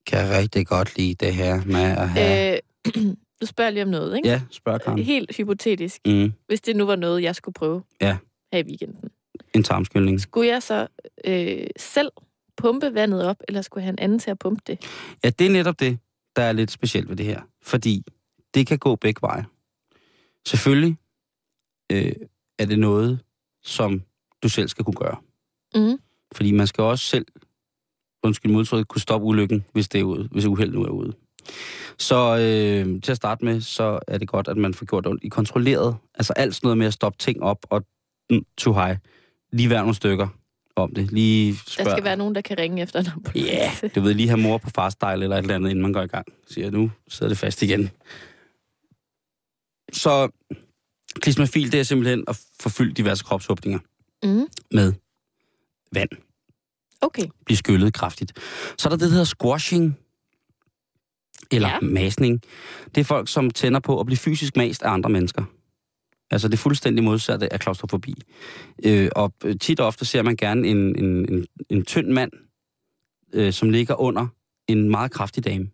[0.06, 2.60] kan jeg rigtig godt lide, det her med at have...
[2.94, 2.94] Øh,
[3.40, 4.28] du spørger lige om noget, ikke?
[4.28, 4.98] ja, spørg Karen.
[4.98, 6.00] Helt hypotetisk.
[6.06, 8.16] Mm, Hvis det nu var noget, jeg skulle prøve Ja.
[8.52, 9.10] her i weekenden.
[9.54, 10.20] en tarmskyldning.
[10.20, 10.86] Skulle jeg så
[11.24, 12.10] øh, selv
[12.56, 14.78] pumpe vandet op, eller skulle have en anden til at pumpe det?
[15.24, 15.98] Ja, det er netop det,
[16.36, 17.40] der er lidt specielt ved det her.
[17.62, 18.02] Fordi
[18.54, 19.44] det kan gå begge veje.
[20.46, 20.96] Selvfølgelig
[21.92, 22.12] øh,
[22.58, 23.18] er det noget,
[23.62, 24.02] som
[24.42, 25.16] du selv skal kunne gøre.
[25.74, 25.98] Mm.
[26.32, 27.26] Fordi man skal også selv,
[28.22, 31.12] undskyld modtryk, kunne stoppe ulykken, hvis, det er ude, hvis uheld nu er ude.
[31.98, 35.18] Så øh, til at starte med, så er det godt, at man får gjort det
[35.22, 35.96] i kontrolleret.
[36.14, 37.84] Altså alt sådan noget med at stoppe ting op og
[38.30, 38.96] mm, too high.
[39.52, 40.28] Lige være nogle stykker
[40.76, 41.12] om det.
[41.12, 41.90] Lige Der spørg.
[41.90, 43.52] skal være nogen, der kan ringe efter en ambulance.
[43.52, 45.92] Ja, yeah, du ved lige have mor på farstyle eller et eller andet, inden man
[45.92, 46.26] går i gang.
[46.46, 47.90] Siger, nu sidder det fast igen.
[49.92, 50.28] Så
[51.20, 53.78] klismafil, det er simpelthen at forfylde diverse kropsåbninger
[54.24, 54.46] Mm.
[54.70, 54.92] med
[55.92, 56.08] vand.
[57.00, 57.26] Okay.
[57.44, 58.32] Blive skyllet kraftigt.
[58.78, 59.98] Så er der det, der hedder squashing,
[61.52, 61.74] eller Ja.
[61.74, 61.80] ja.
[61.88, 62.42] masning.
[62.94, 65.44] Det er folk, som tænder på at blive fysisk mast af andre mennesker.
[66.30, 68.14] Altså det fuldstændig modsatte af klaustrofobi.
[68.84, 72.32] Øh, og tit og ofte ser man gerne en, en, en, en tynd mand,
[73.32, 74.26] øh, som ligger under
[74.68, 75.70] en meget kraftig dame.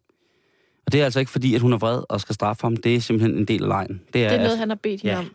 [0.87, 2.77] Og det er altså ikke fordi, at hun er vred og skal straffe ham.
[2.77, 4.03] Det er simpelthen en del af lejen.
[4.13, 5.19] Det er, Det er noget, at- han har bedt hende Ja.
[5.19, 5.35] om.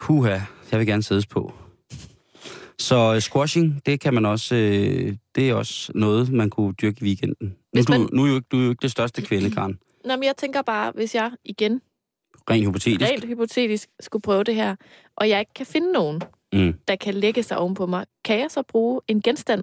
[0.00, 0.38] Puha,
[0.70, 1.52] jeg vil gerne sædes på.
[2.78, 6.96] Så øh, squashing, det kan man også, øh, det er også noget, man kunne dyrke
[7.00, 7.36] i weekenden.
[7.48, 9.50] Nu, Hvis du, man- nu er jo ikke, du er jo ikke det største kvinde,
[9.50, 9.78] Karen.
[10.04, 11.80] Nå, men jeg tænker bare, hvis jeg igen,
[12.50, 13.10] Rent hypotetisk.
[13.10, 14.76] rent hypotetisk, skulle prøve det her,
[15.16, 16.74] og jeg ikke kan finde nogen, Mm.
[16.88, 19.62] der kan lægge sig ovenpå mig, kan jeg så bruge en genstand?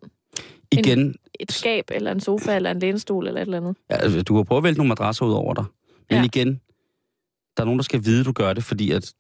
[0.72, 3.76] Igen, Et skab, eller en sofa, eller en lænestol, eller et eller andet?
[3.90, 5.66] ja, altså, du kan prøve at vælte nogle madrasser ud over dig.
[6.10, 6.24] Men Ja.
[6.24, 6.48] igen,
[7.58, 9.14] der er nogen, der skal vide, at du gør det, fordi at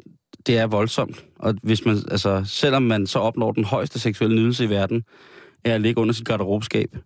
[0.45, 1.25] det er voldsomt.
[1.39, 5.03] Og hvis man, altså, selvom man så opnår den højeste seksuelle nydelse i verden,
[5.63, 6.97] er at ligge under sit garderobeskab,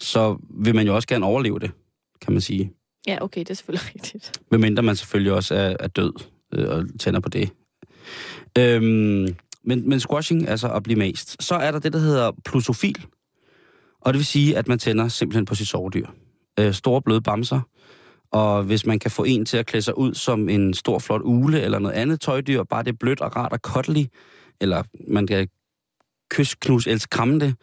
[0.00, 1.70] så vil man jo også gerne overleve det,
[2.20, 2.72] kan man sige.
[3.06, 4.40] Ja, okay, det er selvfølgelig rigtigt.
[4.50, 6.12] Medmindre man selvfølgelig også er, er død
[6.54, 7.50] øh, og tænder på det.
[8.58, 11.42] Øhm, men, men squashing, altså at blive mast.
[11.42, 13.04] Så er der det, der hedder plusofil.
[14.00, 16.06] Og det vil sige, at man tænder simpelthen på sit sovedyr.
[16.60, 17.60] Øh, store bløde bamser.
[18.30, 21.20] Og hvis man kan få en til at klæde sig ud som en stor, flot
[21.24, 24.04] ule eller noget andet tøjdyr, bare det er blødt og rart og cuddly,
[24.60, 25.48] eller man kan
[26.30, 27.54] kysse, knus, elske, kramme det,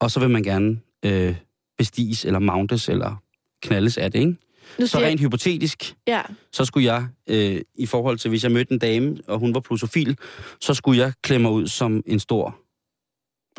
[0.00, 1.36] og så vil man gerne øh,
[1.78, 3.22] bestiges eller mountes eller
[3.62, 4.36] knaldes af det, ikke?
[4.78, 6.22] Nu Så rent hypotetisk, ja,
[6.52, 9.60] så skulle jeg, øh, i forhold til hvis jeg mødte en dame, og hun var
[9.60, 10.18] plusofil,
[10.60, 12.58] så skulle jeg klemme mig ud som en stor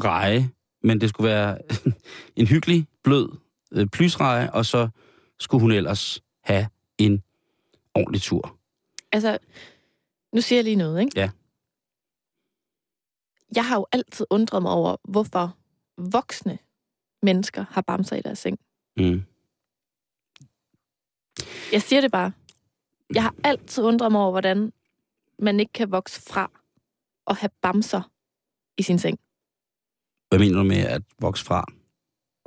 [0.04, 0.50] reje,
[0.82, 1.58] men det skulle være
[2.40, 3.30] en hyggelig, blød
[3.72, 4.90] øh, plysreje, og så
[5.40, 6.68] skulle hun ellers have
[6.98, 7.24] en
[7.96, 8.58] ordentlig tur.
[9.12, 9.38] altså,
[10.34, 11.20] nu siger jeg lige noget, ikke?
[11.20, 11.30] Ja.
[13.56, 15.58] Jeg har jo altid undret mig over, hvorfor
[15.98, 16.58] voksne
[17.22, 18.60] mennesker har bamser i deres seng.
[18.98, 19.24] Mm.
[21.72, 22.32] Jeg siger det bare.
[23.14, 24.74] Jeg har altid undret mig over, hvordan
[25.40, 26.52] man ikke kan vokse fra
[27.26, 28.02] og have bamser
[28.78, 29.20] i sin seng.
[30.30, 31.66] Hvad mener du med at vokse fra?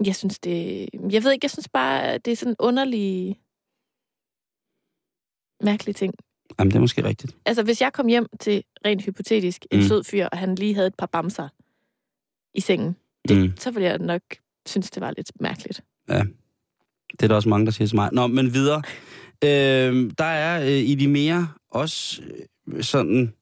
[0.04, 0.88] Jeg synes det...
[1.10, 3.38] Jeg ved ikke, jeg synes bare, det er sådan en underlig...
[5.64, 6.14] Mærkelig ting.
[6.58, 7.36] Jamen, det er måske rigtigt.
[7.46, 9.86] Altså, hvis jeg kom hjem til, rent hypotetisk, en Mm.
[9.86, 11.48] sød fyr, og han lige havde et par bamser
[12.54, 12.96] i sengen,
[13.28, 13.56] det, Mm.
[13.56, 14.22] så ville jeg nok
[14.66, 15.84] synes, det var lidt mærkeligt.
[17.12, 18.08] Det er der også mange, der siger til mig.
[18.12, 18.82] Nå, men videre.
[19.44, 22.22] Øh, der er øh, i de mere også
[22.66, 23.34] øh, sådan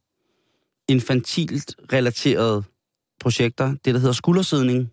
[0.88, 2.64] infantilt relaterede
[3.20, 4.90] projekter, det der hedder skuldersidning,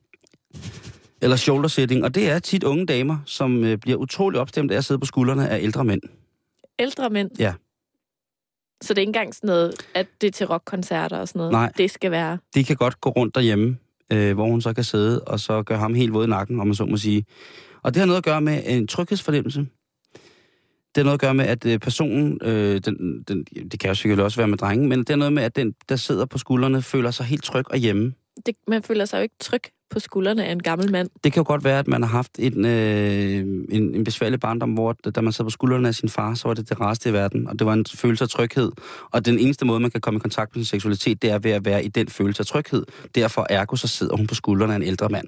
[1.21, 4.77] eller shoulder sitting, og det er tit unge damer, som øh, bliver utrolig opstemt af
[4.77, 6.01] at sidde på skuldrene af ældre mænd.
[6.79, 7.31] Ældre mænd.
[7.39, 7.53] Ja.
[8.81, 11.51] Så det er ikke engang sådan noget, at det er til rockkoncerter og sådan noget.
[11.51, 11.71] Nej.
[11.77, 12.37] Det skal være...
[12.55, 13.77] De kan godt gå rundt derhjemme,
[14.11, 16.67] øh, hvor hun så kan sidde, og så gøre ham helt våd i nakken, om
[16.67, 17.25] man så må sige.
[17.83, 19.67] Og det har noget at gøre med en tryghedsfornemmelse.
[20.97, 23.95] Det har noget at gøre med, at øh, personen, øh, den, den, det kan jo
[23.95, 26.37] selvfølgelig også være med drengen, men det har noget med, at den, der sidder på
[26.37, 28.13] skuldrene, føler sig helt tryg og hjemme.
[28.45, 31.09] Det, man føler sig jo ikke tryg på skuldrene af en gammel mand.
[31.23, 33.39] Det kan jo godt være, at man har haft en, øh,
[33.69, 36.53] en, en besværlig barndom, hvor da man sad på skuldrene af sin far, så var
[36.53, 38.71] det det rareste i verden, og det var en følelse af tryghed.
[39.11, 41.51] Og den eneste måde, man kan komme i kontakt med sin seksualitet, det er ved
[41.51, 42.85] at være i den følelse af tryghed.
[43.15, 45.27] Derfor ergo, så sidder hun på skuldrene af en ældre mand.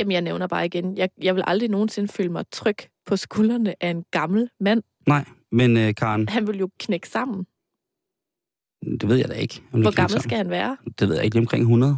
[0.00, 0.96] Jamen, jeg nævner bare igen.
[0.96, 2.76] Jeg, jeg vil aldrig nogensinde føle mig tryg
[3.06, 4.82] på skuldrene af en gammel mand.
[5.06, 7.44] Nej, men øh, Karen, Han vil jo knække sammen.
[9.00, 9.62] det ved jeg da ikke.
[9.70, 10.22] Hvor gammel sammen.
[10.22, 10.76] skal han være?
[10.98, 11.96] Det ved jeg ikke, omkring 100.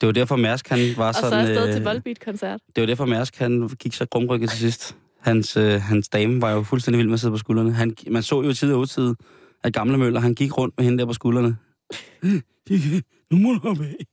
[0.00, 1.40] Det var derfor Mærsk, han var Og så sådan...
[1.40, 2.60] afsted øh, til Volbeat-koncert.
[2.76, 4.96] Det var derfor Mærsk, han gik så krumrykket til sidst.
[5.20, 7.72] Hans, øh, hans dame var jo fuldstændig vild med at sidde på skuldrene.
[7.72, 9.14] Han, man så jo tid og utid,
[9.64, 11.56] at gamle Møller, han gik rundt med hende der på skuldrene.
[13.30, 14.06] Nu må du hoppe af.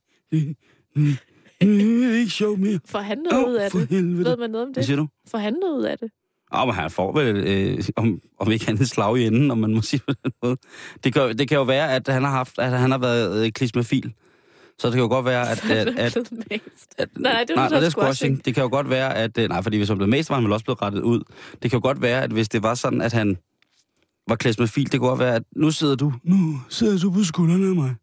[1.62, 2.80] Det er ikke sjovt mere.
[2.86, 3.88] Får han noget ud af for det?
[3.90, 4.26] helvede.
[4.26, 4.86] Ved man noget om Hvad det?
[4.86, 5.08] siger du?
[5.28, 6.12] Får han noget ud af det?
[6.54, 9.58] Åh, men han får vel, øh, om, om ikke han et slag i enden, om
[9.58, 10.58] man må sige på den måde.
[11.04, 13.52] Det kan, det kan jo være, at han har, haft, at han har været øh,
[13.52, 14.14] klismafil.
[14.80, 15.58] Så det kan jo godt være, at...
[15.68, 16.16] Så er at, det at,
[16.52, 16.96] mast.
[16.98, 17.92] at Nej, det nej, nej, det er squashing.
[17.92, 18.46] squashing.
[18.46, 19.38] Det kan jo godt være, at...
[19.38, 21.20] øh, Nej, fordi hvis han blev mest, var han vel også blevet rettet ud.
[21.62, 23.38] Det kan jo godt være, at hvis det var sådan, at han
[24.28, 26.14] var klæsmafil, det kunne godt være, at nu sidder du...
[26.24, 27.96] Nu sidder du på skuldrene af mig,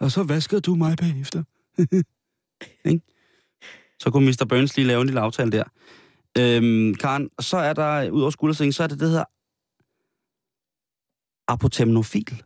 [0.00, 1.42] og så vasker du mig bagefter.
[2.90, 3.00] Ikke?
[3.98, 4.46] Så kunne Mr.
[4.48, 5.64] Burns lige lave en lille aftale der.
[6.38, 9.24] Øhm, Karen, så er der, ud over skulderseng, så er det det, der hedder
[11.48, 12.42] apotemnofil.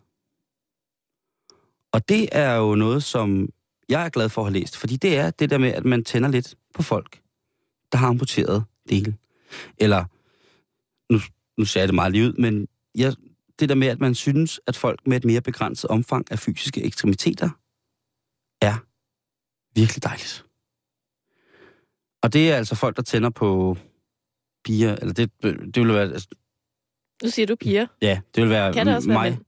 [1.93, 3.49] Og det er jo noget, som
[3.89, 6.05] jeg er glad for at have læst, fordi det er det der med, at man
[6.05, 7.21] tænder lidt på folk,
[7.93, 9.17] der har amputeret dele.
[9.79, 10.05] Eller,
[11.13, 11.21] nu,
[11.59, 13.15] nu ser jeg det meget lige ud, men jeg,
[13.59, 16.85] det der med, at man synes, at folk med et mere begrænset omfang af fysiske
[16.85, 17.51] ekstremiteter
[18.61, 18.77] er
[19.81, 20.45] virkelig dejligt.
[22.23, 23.77] Og det er altså folk, der tænder på
[24.65, 26.29] piger, eller det, det vil være, altså,
[27.23, 27.87] Nu siger du piger.
[28.03, 29.45] ja, det vil være, Kan det også være mig, mænd?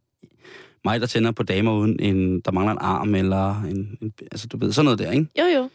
[0.85, 4.47] mig, der tænder på damer uden en, der mangler en arm, eller en, en, altså
[4.49, 5.27] du ved, sådan noget der, ikke?
[5.39, 5.71] Jo, jo.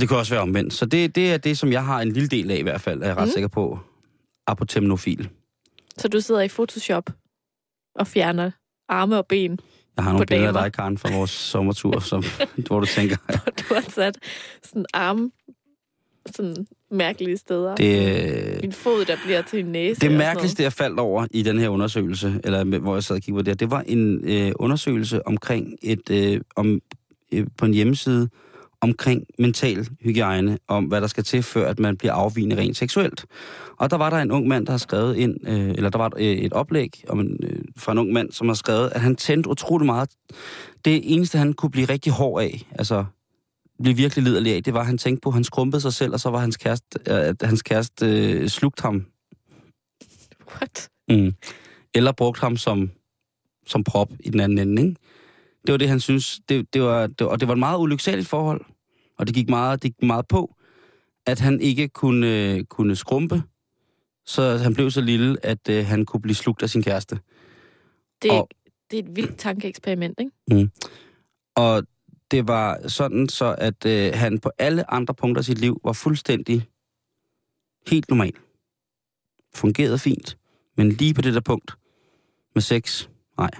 [0.00, 0.72] Det kan også være omvendt.
[0.74, 3.02] Så det, det er det, som jeg har en lille del af i hvert fald,
[3.02, 3.32] er jeg ret Mm.
[3.32, 3.78] sikker på.
[4.46, 5.28] Apotemnofil.
[5.98, 7.10] Så du sidder i Photoshop
[7.94, 8.50] og fjerner
[8.88, 9.60] arme og ben,
[9.96, 12.24] Jeg har nogle billeder af dig, Karen, fra vores sommertur, som,
[12.66, 13.16] hvor du tænker,
[13.68, 14.18] du har sat
[14.62, 15.30] sådan arme
[16.32, 17.74] sådan mærkelige steder.
[17.74, 20.00] det, En fod, der bliver til en næse.
[20.00, 23.44] Det mærkeligste, jeg faldt over i den her undersøgelse, eller hvor jeg sad og kiggede
[23.44, 26.80] på det, det var en øh, undersøgelse omkring et, øh, om,
[27.32, 28.28] øh, på en hjemmeside
[28.84, 33.26] omkring mental hygiejne, om hvad der skal til, før at man bliver afvigende rent seksuelt.
[33.76, 36.10] Og der var der en ung mand, der har skrevet ind, øh, eller der var
[36.18, 39.16] et, øh, oplæg om en, øh, fra en ung mand, som har skrevet, at han
[39.16, 40.10] tændte utrolig meget.
[40.84, 43.04] Det eneste, han kunne blive rigtig hård af, altså
[43.82, 46.12] blive virkelig liderlig af, det var, at han tænkte på, at han skrumpede sig selv,
[46.12, 49.06] og så var hans kæreste, øh, at hans kæreste øh, slugt ham.
[50.56, 50.88] What?
[51.08, 51.34] Mm.
[51.94, 52.90] Eller brugt ham som,
[53.66, 54.96] som prop i den anden ende, ikke?
[55.66, 56.40] Det var det, han synes.
[56.48, 58.64] Det, det var, det, og det var et meget ulyksaligt forhold.
[59.18, 60.54] Og det gik meget, det gik meget på,
[61.26, 63.42] at han ikke kunne, kunne skrumpe.
[64.26, 67.18] Så han blev så lille, at øh, han kunne blive slugt af sin kæreste.
[68.22, 68.48] Det, Og-
[68.90, 70.70] det er et vildt tankeeksperiment, ikke?
[71.56, 71.82] Og
[72.30, 75.92] det var sådan så, at øh, han på alle andre punkter af sit liv var
[75.92, 76.68] fuldstændig
[77.88, 78.32] helt normal.
[79.54, 80.38] Fungerede fint.
[80.76, 81.74] Men lige på det der punkt
[82.54, 83.08] med sex,
[83.38, 83.50] nej.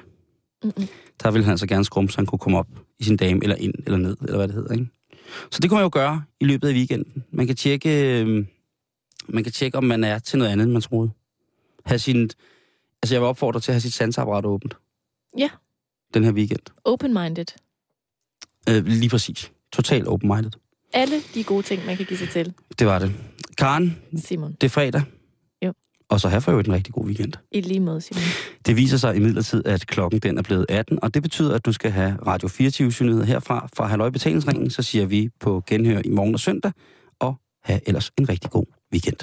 [0.64, 0.86] Mm-mm.
[1.22, 3.56] der ville han altså gerne skrumpe, så han kunne komme op i sin dame, eller
[3.56, 4.88] ind, eller ned, eller hvad det hedder, ikke?
[5.50, 7.24] Så det kunne man jo gøre i løbet af weekenden.
[7.30, 8.46] Man kan tjekke, øh,
[9.28, 11.10] man kan tjekke om man er til noget andet, end man troede.
[11.84, 12.30] Have sin,
[13.02, 14.76] altså jeg vil opfordre til at have sit sansapparat åbent.
[15.38, 15.48] Ja.
[16.14, 16.60] Den her weekend.
[16.84, 17.46] Open-minded.
[18.68, 19.52] Øh, lige præcis.
[19.72, 20.50] Total open-minded.
[20.92, 22.54] Alle de gode ting, man kan give sig til.
[22.78, 23.12] Det var det.
[23.58, 24.52] Karen, Simon.
[24.60, 25.02] det er fredag.
[26.10, 27.32] Og så have for øvrigt en rigtig god weekend.
[27.52, 28.22] I lige måde, Simon.
[28.66, 31.72] Det viser sig imidlertid, at klokken den er blevet 18, og det betyder, at du
[31.72, 33.68] skal have Radio 24 synet herfra.
[33.76, 36.72] Fra Halløj Betalingsringen, så siger vi på genhør i morgen og søndag,
[37.20, 37.34] og
[37.64, 39.18] have ellers en rigtig god weekend.